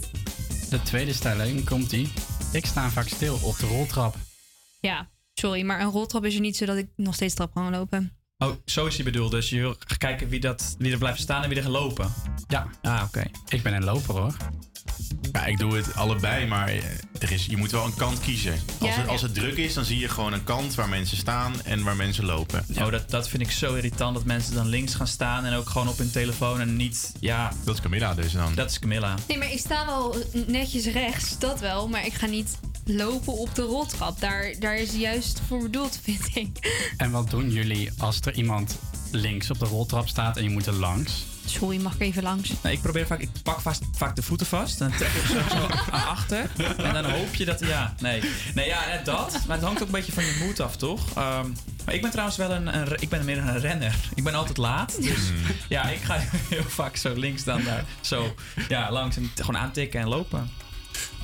[0.69, 2.11] De tweede stelling komt die.
[2.51, 4.15] Ik sta vaak stil op de roltrap.
[4.79, 8.11] Ja, sorry, maar een roltrap is er niet zodat ik nog steeds trap kan lopen.
[8.37, 9.31] Oh, zo is die bedoeld.
[9.31, 12.13] Dus je wil kijken wie, dat, wie er blijft staan en wie er gaat lopen.
[12.47, 12.67] Ja.
[12.81, 13.23] Ah, oké.
[13.47, 14.35] Ik ben een loper hoor.
[15.31, 16.83] Ja, ik doe het allebei, maar eh,
[17.19, 18.51] er is, je moet wel een kant kiezen.
[18.53, 19.11] Als, Ja, het, ja.
[19.11, 21.95] als het druk is, dan zie je gewoon een kant waar mensen staan en waar
[21.95, 22.65] mensen lopen.
[22.79, 25.69] Oh, dat, dat vind ik zo irritant dat mensen dan links gaan staan en ook
[25.69, 27.11] gewoon op hun telefoon en niet.
[27.19, 28.55] Ja, Dat is Camilla dus dan.
[28.55, 29.15] dat is Camilla.
[29.27, 30.15] Nee, maar ik sta wel
[30.47, 31.87] netjes rechts, dat wel.
[31.89, 34.19] Maar ik ga niet lopen op de roltrap.
[34.19, 36.81] Daar, daar is juist voor bedoeld, vind ik.
[36.97, 38.79] En wat doen jullie als er iemand
[39.11, 41.25] links op de roltrap staat en je moet er langs?
[41.45, 42.51] Sorry, mag ik even langs?
[42.63, 45.25] Nee, ik probeer vaak, ik pak vast, vaak de voeten vast en dan trek ik
[45.25, 46.49] zo, zo naar achter.
[46.77, 48.21] En dan hoop je dat, ja, nee.
[48.55, 49.39] Nee, ja, dat.
[49.47, 51.09] Maar het hangt ook een beetje van je moed af, toch?
[51.15, 51.49] Ehm,
[51.85, 53.95] maar ik ben trouwens wel een, een, ik ben meer een renner.
[54.15, 55.01] Ik ben altijd laat.
[55.01, 55.31] Dus
[55.69, 56.17] ja, ik ga
[56.49, 58.35] heel vaak zo links dan daar zo
[58.67, 60.49] ja, langs en gewoon aantikken en lopen.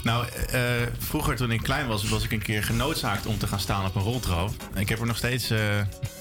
[0.04, 0.62] Nou, eh,
[1.00, 3.96] vroeger toen ik klein was, was ik een keer genoodzaakt om te gaan staan op
[3.96, 4.50] een roltrap.
[4.76, 5.60] Ik heb er nog steeds eh,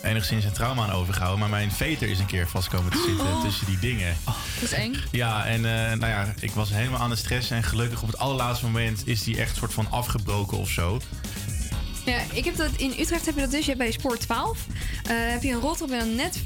[0.03, 3.27] enigszins een trauma aan overgehouden, maar mijn veter is een keer vast komen te zitten
[3.27, 3.43] Oh.
[3.43, 4.17] tussen die dingen.
[4.25, 4.95] Dat is eng.
[5.11, 8.19] Ja, en eh, nou ja, ik was helemaal aan het stressen en gelukkig op het
[8.19, 11.01] allerlaatste moment is die echt soort van afgebroken of zo.
[12.05, 13.61] Ja, ik heb dat in Utrecht heb je dat dus.
[13.61, 14.59] Je hebt bij Sport 12
[15.05, 16.39] eh, heb je een roltrap en dan net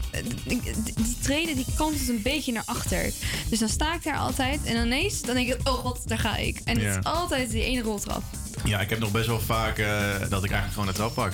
[0.44, 0.60] die,
[0.94, 3.12] die treden die kantelt een beetje naar achter.
[3.48, 6.18] Dus dan sta ik daar altijd en dan ineens dan denk ik, oh god, daar
[6.18, 6.60] ga ik.
[6.64, 6.86] En Ja.
[6.88, 8.22] het is altijd die ene roltrap.
[8.64, 9.86] Ja, ik heb nog best wel vaak eh,
[10.28, 11.32] dat ik eigenlijk gewoon de trap pak.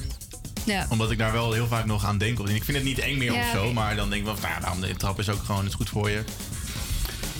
[0.64, 0.86] Ja.
[0.90, 2.38] Omdat ik daar wel heel vaak nog aan denk.
[2.38, 4.50] En ik vind het niet eng meer Ja, of zo, maar dan denk ik wel,
[4.60, 6.22] nou, nou, de trap is ook gewoon het is goed voor je.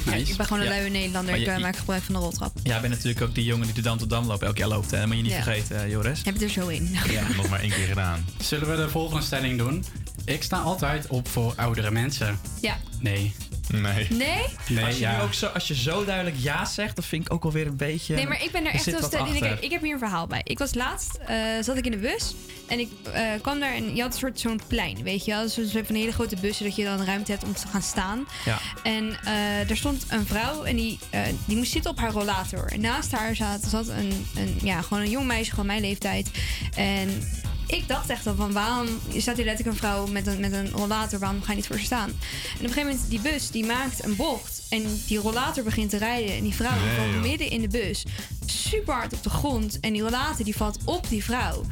[0.07, 0.79] Ja, ik ben gewoon een Ja.
[0.79, 1.35] luie Nederlander.
[1.35, 2.53] Ik je- eh, maak gebruik van de roltrap.
[2.63, 4.91] Jij bent natuurlijk ook die jongen die de Dam tot Dam loopt, elk jaar loopt.
[4.91, 4.99] Hè?
[4.99, 5.43] Dat moet je niet Ja.
[5.43, 6.21] vergeten, eh, Joris.
[6.25, 6.97] Heb je er zo in.
[7.11, 8.25] Ja, nog maar één keer gedaan.
[8.43, 9.85] Zullen we de volgende stelling doen?
[10.25, 12.39] Ik sta altijd op voor oudere mensen.
[12.61, 12.77] Ja.
[13.01, 13.35] Nee.
[13.73, 14.07] Nee.
[14.11, 14.45] Nee?
[14.69, 15.17] Nee, als, je ja.
[15.17, 17.77] nu ook zo, als je zo duidelijk ja zegt, dat vind ik ook alweer een
[17.77, 18.15] beetje...
[18.15, 19.41] Nee, maar ik ben er echt heel sterk in.
[19.41, 20.41] Kijk, ik heb hier een verhaal bij.
[20.45, 22.35] Ik was laatst, eh, zat ik in de bus.
[22.71, 25.43] En ik eh, kwam daar en je had een soort zo'n plein, weet je wel.
[25.43, 27.83] Dus je hebt van hele grote bussen dat je dan ruimte hebt om te gaan
[27.83, 28.27] staan.
[28.45, 28.59] Ja.
[28.83, 32.73] En eh, er stond een vrouw en die, eh, die moest zitten op haar rollator.
[32.73, 36.31] En naast haar zat, zat een, een, ja, gewoon een jong meisje, gewoon mijn leeftijd.
[36.75, 37.23] En
[37.71, 38.87] ik dacht echt al van waarom
[39.17, 41.79] staat hier letterlijk een vrouw met een, met een rollator, waarom ga je niet voor
[41.79, 42.09] staan?
[42.09, 42.15] En
[42.59, 45.97] op een gegeven moment, die bus die maakt een bocht en die rollator begint te
[45.97, 47.23] rijden en die vrouw Nee, valt joh.
[47.23, 48.03] midden in de bus
[48.47, 51.63] super hard op de grond en die rollator die valt op die vrouw.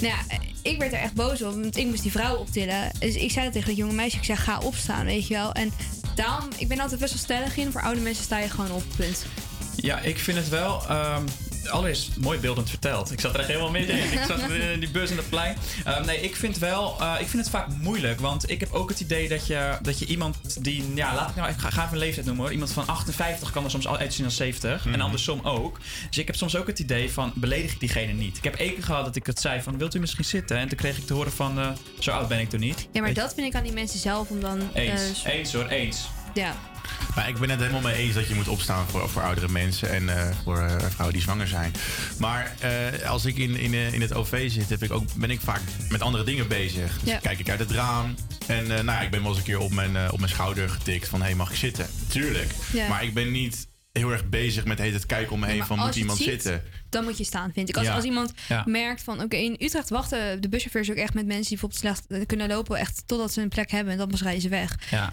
[0.00, 2.90] Nou ja, ik werd er echt boos op, want ik moest die vrouw optillen.
[2.98, 5.52] Dus ik zei dat tegen dat jonge meisje, ik zei ga opstaan, weet je wel.
[5.52, 5.72] En
[6.14, 8.82] daarom, ik ben altijd best wel stellig in, voor oude mensen sta je gewoon op,
[8.96, 9.24] punt.
[9.76, 10.82] Ja, ik vind het wel.
[10.88, 11.24] ehm
[11.68, 13.12] allereerst mooi beeldend verteld.
[13.12, 14.12] Ik zat er echt helemaal midden in.
[14.12, 14.40] Ik zat
[14.72, 15.56] in die bus en het plein.
[15.84, 16.96] Ehm, nee, ik vind wel.
[17.00, 18.20] eh, ik vind het vaak moeilijk.
[18.20, 20.84] Want ik heb ook het idee dat je, dat je iemand die.
[20.94, 21.48] Ja, laat ik nou.
[21.50, 22.52] Ik ga, ga even een leeftijd noemen hoor.
[22.52, 24.86] Iemand van 58 kan er soms al uitzien als 70.
[24.86, 25.78] En andersom ook.
[26.08, 27.32] Dus ik heb soms ook het idee van.
[27.34, 28.36] beledig ik diegene niet.
[28.36, 29.78] Ik heb één keer gehad dat ik het zei van.
[29.78, 30.56] Wilt u misschien zitten?
[30.56, 31.58] En toen kreeg ik te horen van.
[31.58, 31.68] eh,
[32.00, 32.78] zo oud ben ik toen niet.
[32.80, 34.60] Ja, maar Weet je- dat vind ik aan die mensen zelf om dan...
[34.72, 36.08] eh, Eens, eens hoor, eens.
[36.36, 36.56] Ja.
[37.14, 39.90] Maar ik ben het helemaal mee eens dat je moet opstaan voor, voor oudere mensen
[39.90, 41.72] en eh, voor eh, vrouwen die zwanger zijn.
[42.18, 45.40] Maar eh, als ik in, in, in het OV zit, heb ik ook, ben ik
[45.40, 46.98] vaak met andere dingen bezig.
[47.00, 47.18] Dus Ja.
[47.18, 48.14] kijk ik uit het raam.
[48.46, 51.08] En nou ja, ik ben wel eens een keer op mijn, op mijn schouder getikt
[51.08, 51.86] van hé, mag ik zitten?
[52.08, 52.50] Tuurlijk.
[52.72, 52.88] Ja.
[52.88, 53.66] Maar ik ben niet
[53.98, 56.62] heel erg bezig met heet het kijken om me heen van moet iemand ziet, zitten.
[56.88, 57.76] Dan moet je staan, vind ik.
[57.76, 57.94] Als, Ja.
[57.94, 58.62] als iemand Ja.
[58.66, 62.06] merkt van, oké, in Utrecht wachten de buschauffeurs ook echt met mensen die bijvoorbeeld slecht
[62.20, 64.76] eh, kunnen lopen, echt totdat ze een plek hebben en dan pas rijden ze weg.
[64.90, 65.12] Ja.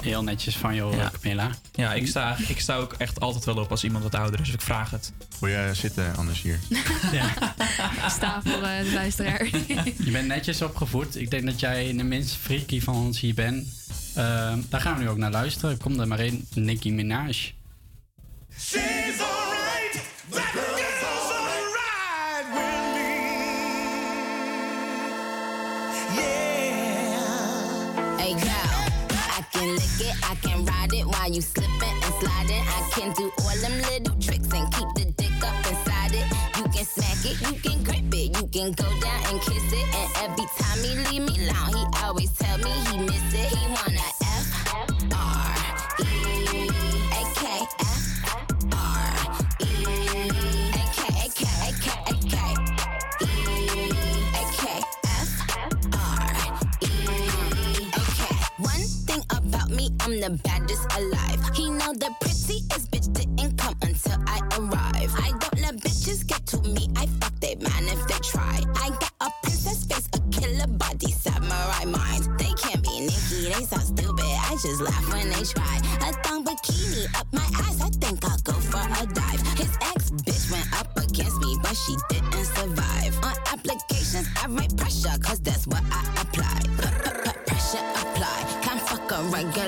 [0.00, 1.10] Heel netjes van jou, Ja.
[1.20, 1.50] Camilla.
[1.72, 4.46] Ja, ik sta, ik sta ook echt altijd wel op als iemand wat ouder is.
[4.46, 5.12] Dus ik vraag het.
[5.40, 6.58] Wil je zitten anders hier?
[8.08, 9.44] Sta voor eh, de luisteraar.
[10.04, 11.16] Je bent netjes opgevoed.
[11.16, 13.66] Ik denk dat jij de minst freaky van ons hier bent.
[14.14, 15.78] Ehm, daar gaan we nu ook naar luisteren.
[15.78, 17.52] Kom er maar in, Nicki Minaj.
[18.60, 20.02] She's alright.
[20.32, 23.14] That girl's alright with me.
[26.18, 28.18] Yeah.
[28.18, 28.82] Hey girl,
[29.30, 32.64] I can lick it, I can ride it while you slipping and sliding.
[32.66, 36.26] I can do all them little tricks and keep the dick up inside it.
[36.58, 39.86] You can smack it, you can grip it, you can go down and kiss it.
[39.94, 43.56] And every time he leave me alone, he always tell me he miss it.
[43.56, 44.17] He wanna
[60.08, 61.54] I'm the baddest alive.
[61.54, 65.12] He know the prettiest bitch didn't come until I arrive.
[65.20, 66.88] I don't let bitches get to me.
[66.96, 68.64] I fuck they man if they try.
[68.76, 72.24] I got a princess face, a killer body, samurai mind.
[72.38, 74.24] They can't be Nikki, they so stupid.
[74.24, 75.76] I just laugh when they try.
[76.00, 77.82] A thong bikini up my ass.
[77.82, 79.42] I think I'll go for a dive.
[79.60, 83.12] His ex bitch went up against me, but she didn't survive.
[83.22, 86.60] On applications, I write pressure, cause that's what I apply.
[87.44, 88.38] Pressure apply.
[88.62, 89.67] Can't fuck a regular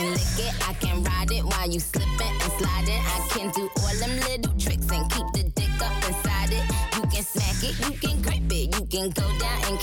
[0.00, 3.02] can lick it, I can ride it while you slipping and sliding.
[3.04, 6.64] I can do all them little tricks and keep the dick up inside it.
[6.96, 9.79] You can smack it, you can grip it, you can go down and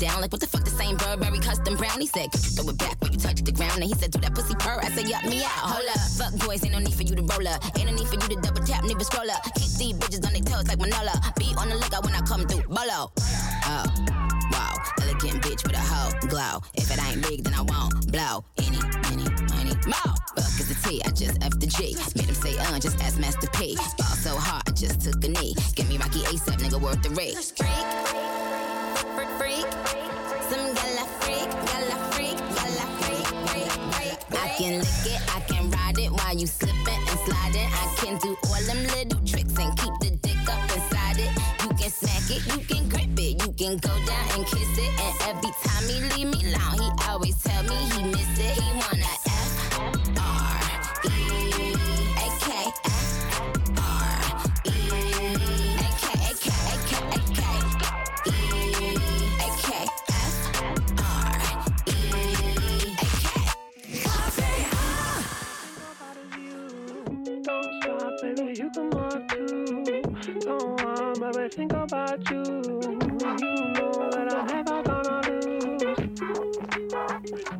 [0.00, 0.20] down?
[0.20, 2.00] Like what the fuck the same Burberry custom brown?
[2.00, 3.82] He said, could you throw it back when you touch the ground?
[3.82, 4.80] And he said, do that pussy purr.
[4.82, 5.68] I said, yup me out.
[5.70, 7.62] Hold up, fuck boys, ain't no need for you to roll up.
[7.78, 9.44] Ain't no need for you to double tap, nigga scroll up.
[9.54, 11.14] Keep these bitches on their toes like Manola.
[11.36, 12.64] Be on the lookout when I come through.
[12.66, 13.12] Bolo.
[13.68, 13.84] Oh.
[14.50, 16.58] Wow, elegant bitch with a hoe glow.
[16.74, 18.42] If it ain't big, then I won't blow.
[18.58, 18.80] Any,
[19.12, 20.14] any, money, more.
[20.34, 21.94] Fuck is the T, I just F the G.
[22.16, 23.76] Made him say, uh, just ask Master P.
[23.76, 25.54] Ball so hard, I just took a knee.
[25.76, 27.34] Give me Rocky ASAP, nigga, worth the rate.
[27.34, 28.49] Freak,
[36.40, 37.68] you slipping and sliding.
[37.70, 41.30] I can do all them little tricks and keep the dick up inside it.
[41.62, 44.59] You can smack it, you can grip it, you can go down and kiss
[71.32, 72.42] Don't think about you.
[72.42, 75.20] You know that I never gonna
[77.46, 77.59] lose.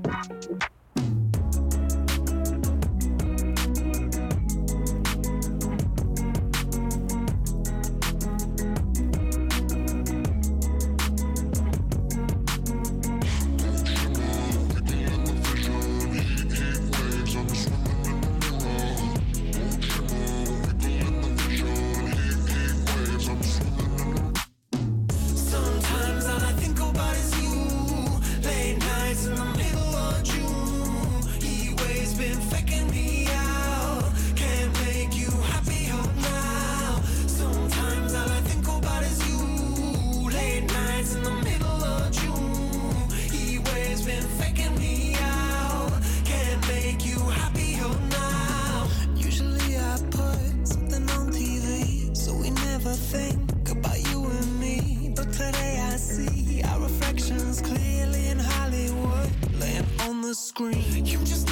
[60.60, 61.06] On the screen.
[61.06, 61.49] You just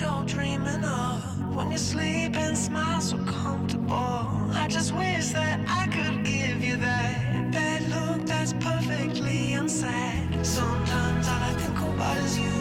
[0.00, 1.54] you're dreaming of.
[1.54, 4.26] When you sleep and smile so comfortable.
[4.52, 10.44] I just wish that I could give you that bad look that's perfectly unsaid.
[10.44, 12.58] Sometimes all I think about is you.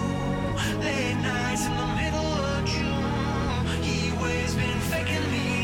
[0.79, 3.83] Late nights in the middle of June.
[3.83, 5.62] He always been faking me.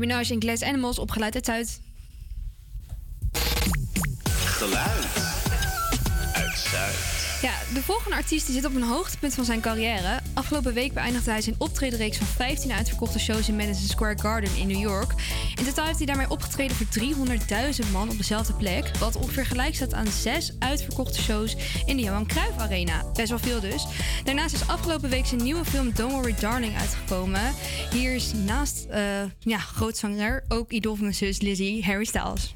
[0.00, 1.80] Minaj in Glass Animals op Geluid uit Zuid.
[4.44, 5.06] Geluid
[6.32, 7.10] uit Zuid.
[7.42, 10.20] Ja, de volgende artiest die zit op een hoogtepunt van zijn carrière.
[10.34, 14.66] Afgelopen week beëindigde hij zijn optredenreeks van 15 uitverkochte shows in Madison Square Garden in
[14.66, 15.12] New York.
[15.60, 16.86] In totaal heeft hij daarmee opgetreden voor
[17.84, 18.96] 300.000 man op dezelfde plek.
[18.96, 21.56] Wat ongeveer gelijk staat aan zes uitverkochte shows
[21.86, 23.04] in de Johan Cruijff Arena.
[23.14, 23.86] Best wel veel dus.
[24.24, 27.52] Daarnaast is afgelopen week zijn nieuwe film Don't Worry Darling uitgekomen.
[27.90, 28.96] Hier is naast uh,
[29.38, 32.54] ja, grootzanger ook idool van mijn zus Lizzie, Harry Styles.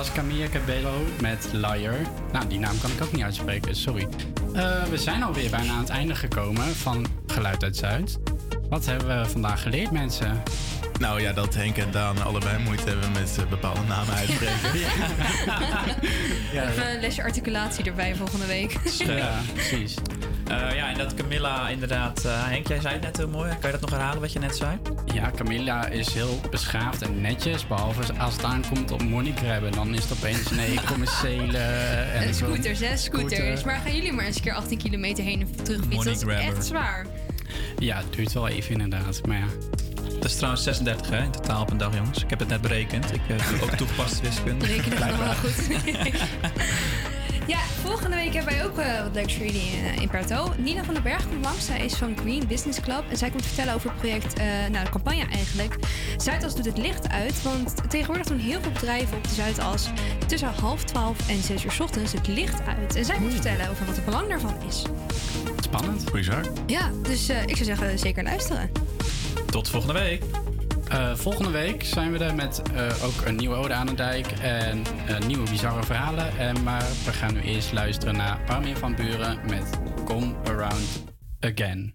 [0.00, 1.96] Was Camilla Cabello met Liar.
[2.32, 4.08] Nou, die naam kan ik ook niet uitspreken, sorry.
[4.54, 8.18] Eh, we zijn alweer bijna aan het einde gekomen van Geluid uit Zuid.
[8.68, 10.42] Wat hebben we vandaag geleerd, mensen?
[10.98, 14.72] Nou ja, dat Henk en Daan allebei moeite hebben met eh, bepaalde namen uitspreken.
[16.70, 18.78] Even een lesje articulatie erbij volgende week.
[19.06, 19.94] Ja, precies.
[20.46, 22.24] Eh, ja, en dat Camilla inderdaad...
[22.24, 23.48] eh, Henk, jij zei het net heel mooi.
[23.48, 24.78] Kan je dat nog herhalen wat je net zei?
[25.14, 27.66] Ja, Camilla is heel beschaafd en netjes.
[27.66, 29.72] Behalve als het aankomt op money grabben.
[29.72, 31.58] Dan is het opeens nee, commerciële...
[31.58, 32.44] En En zo.
[32.46, 32.96] scooters, hè?
[32.96, 33.34] Scooters.
[33.34, 33.66] Scooter.
[33.66, 36.26] Maar gaan jullie maar eens een keer 18 kilometer heen en terug fietsen?
[36.28, 37.06] Dat is echt zwaar.
[37.78, 39.26] Ja, het duurt wel even inderdaad.
[39.26, 39.46] Maar ja.
[40.20, 42.22] Dat is trouwens 36 hè, in totaal op een dag, jongens.
[42.22, 43.12] Ik heb het net berekend.
[43.14, 44.66] Ik eh, doe ook toegepaste wiskunde.
[44.66, 45.34] Rekenen wel Blijkbaar.
[45.34, 45.68] goed.
[47.90, 50.52] volgende week hebben wij ook eh, wat leuks voor jullie in, in Perto.
[50.56, 51.66] Nina van den Berg komt langs.
[51.66, 53.04] Zij is van Green Business Club.
[53.10, 55.76] En zij komt vertellen over het project, eh, nou de campagne eigenlijk.
[56.16, 57.42] Zuidas doet het licht uit.
[57.42, 59.88] Want tegenwoordig doen heel veel bedrijven op de Zuidas
[60.26, 62.96] tussen half twaalf en zes uur 's ochtends het licht uit.
[62.96, 64.82] En zij komt vertellen over wat het belang daarvan is.
[65.60, 66.12] Spannend.
[66.12, 66.44] Bizar.
[66.66, 68.70] Ja, dus eh, ik zou zeggen zeker luisteren.
[69.46, 70.22] Tot volgende week.
[70.90, 74.26] Eh, volgende week zijn we er met eh, ook een nieuwe Ode aan de Dijk
[74.42, 76.38] en eh, nieuwe bizarre verhalen.
[76.38, 81.02] En maar we gaan nu eerst luisteren naar Armin van Buren met Come Around
[81.40, 81.94] Again.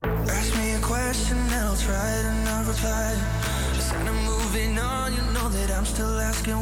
[0.00, 3.14] Ask me a question I'll try to reply.
[3.74, 6.54] Just on, you know that I'm still asking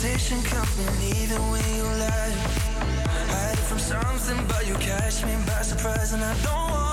[0.00, 2.32] Temptation coming even when you lie.
[3.28, 6.89] Hide from something, but you catch me by surprise, and I don't